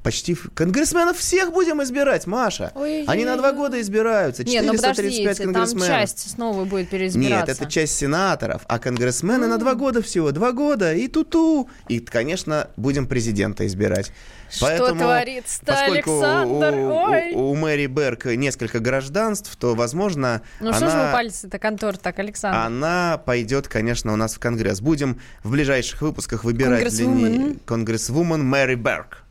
Почти 0.04 0.36
конгрессменов 0.36 1.18
всех 1.18 1.54
будем 1.54 1.82
избирать, 1.82 2.28
Маша. 2.28 2.72
Ой-ой-ой. 2.76 3.06
Они 3.08 3.24
на 3.24 3.38
два 3.38 3.54
года 3.54 3.80
избираются. 3.80 4.44
Не, 4.44 4.62
ну 4.62 4.74
435 4.74 4.98
подождите, 5.24 5.36
там 5.46 5.54
конгрессменов. 5.54 5.88
часть 5.88 6.32
снова 6.32 6.66
будет 6.66 6.90
переизбираться. 6.90 7.48
Нет, 7.48 7.50
это 7.50 7.72
часть 7.72 7.98
сенаторов, 7.98 8.64
а 8.68 8.80
конгрессмены 8.80 9.48
на 9.48 9.58
два 9.58 9.76
года 9.76 10.02
всего, 10.02 10.32
два 10.32 10.52
года, 10.52 10.94
и 10.94 11.08
ту-ту. 11.08 11.70
И, 11.88 12.00
конечно, 12.00 12.68
будем 12.76 13.08
президента 13.08 13.66
избирать. 13.66 14.12
Что 14.52 14.94
творится-то, 14.94 15.66
поскольку 15.66 16.12
у- 16.12 16.22
Александр? 16.22 16.76
у, 16.76 16.94
Ой. 16.94 17.32
у- 17.34 17.50
у 17.52 17.56
Мэри 17.56 17.88
Берк 17.88 18.26
несколько 18.26 18.80
гражданств, 18.80 19.56
то, 19.56 19.74
возможно, 19.74 20.42
Ну 20.60 20.72
что 20.74 20.82
же 20.82 20.86
вы 20.98 21.02
она, 21.04 21.12
пальцы-то 21.14 21.58
контор 21.60 21.98
так, 21.98 22.20
Александр? 22.20 22.58
она 22.60 23.18
пойдет, 23.26 23.68
конечно, 23.68 24.14
у 24.14 24.16
нас 24.16 24.36
в 24.36 24.40
Конгресс. 24.40 24.82
Будем 24.82 25.20
в 25.44 25.52
ближайших 25.52 26.02
выпусках 26.02 26.44
выбирать 26.44 26.82
Конгрессвумен. 26.84 27.32
нее 27.32 27.56
конгрессвумен 27.66 28.44
Мэри 28.46 28.76
Берк. 28.76 29.23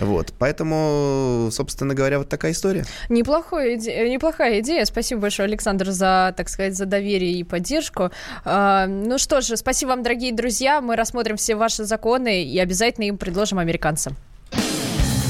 Вот, 0.00 0.32
поэтому, 0.38 1.48
собственно 1.52 1.94
говоря, 1.94 2.18
вот 2.18 2.28
такая 2.28 2.52
история. 2.52 2.84
Неплохой 3.08 3.76
иде- 3.76 4.08
Неплохая 4.08 4.60
идея. 4.60 4.84
Спасибо 4.84 5.22
большое, 5.22 5.46
Александр, 5.48 5.90
за, 5.90 6.32
так 6.36 6.48
сказать, 6.48 6.76
за 6.76 6.86
доверие 6.86 7.32
и 7.32 7.44
поддержку. 7.44 8.10
А, 8.44 8.86
ну 8.86 9.18
что 9.18 9.40
же, 9.40 9.56
спасибо 9.56 9.90
вам, 9.90 10.02
дорогие 10.02 10.32
друзья. 10.32 10.80
Мы 10.80 10.96
рассмотрим 10.96 11.36
все 11.36 11.56
ваши 11.56 11.84
законы 11.84 12.44
и 12.44 12.58
обязательно 12.58 13.04
им 13.04 13.18
предложим 13.18 13.58
американцам. 13.58 14.16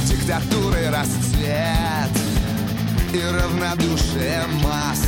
Диктатуры 0.06 0.88
расцвет 0.90 2.10
и 3.14 3.20
равнодушие 3.20 4.42
масс 4.62 5.02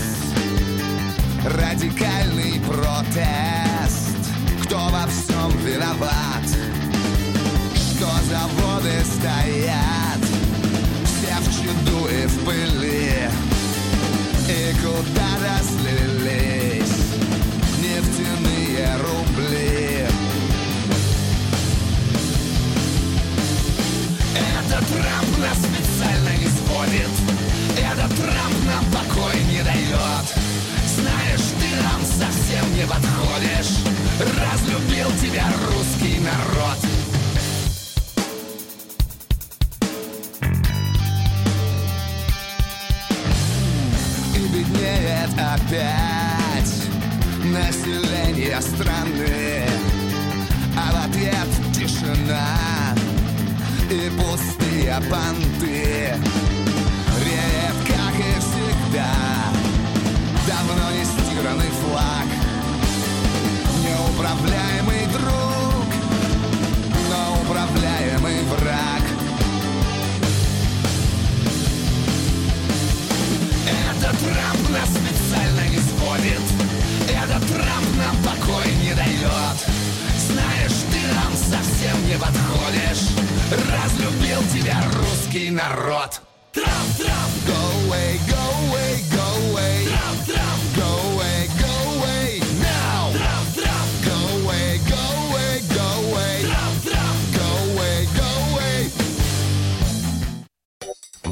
Радикальный 1.45 2.61
протест 2.67 4.17
Кто 4.65 4.77
во 4.89 5.07
всем 5.07 5.51
виноват? 5.65 6.40
Заводы 8.41 9.05
стоят. 9.05 10.23
Все 11.05 11.35
в 11.41 11.49
чаду 11.53 12.09
и 12.09 12.27
в 12.27 12.45
пыли. 12.45 13.29
И 14.49 14.75
куда-то 14.83 15.63
слились 15.63 16.97
Нефтяные 17.83 18.97
рубли? 18.97 20.07
Этот 24.35 24.87
Трамп 24.89 25.39
нас 25.39 25.59
специально 25.59 26.31
не 26.39 26.49
сводит 26.49 27.13
Этот 27.77 28.17
Трамп 28.17 28.57
нам 28.65 28.85
покой 28.87 29.35
не 29.51 29.63
дает. 29.63 30.27
Знаешь, 30.97 31.47
ты 31.61 31.83
нам 31.83 32.03
совсем 32.03 32.75
не 32.75 32.87
подходишь. 32.87 33.77
Разлюбил 34.19 35.11
тебя 35.21 35.47
русский 35.69 36.21
народ 36.21 37.00
беднеет 44.71 45.31
опять 45.35 46.85
население 47.45 48.61
страны. 48.61 49.67
А 50.77 50.93
в 50.93 51.09
ответ 51.09 51.49
тишина 51.75 52.95
и 53.91 54.11
пустые 54.11 55.01
понты. 55.11 56.15
Реет, 57.23 57.77
как 57.87 58.15
и 58.15 58.41
всегда 58.41 59.13
Давно 60.47 60.91
не 60.97 61.05
стиранный 61.05 61.71
флаг 61.83 61.90
Разлюбил 83.51 84.43
тебя 84.53 84.81
русский 84.95 85.51
народ. 85.51 86.21
Трам-трам, 86.53 87.31
go 87.47 87.89
away, 87.89 88.19
go 88.29 88.40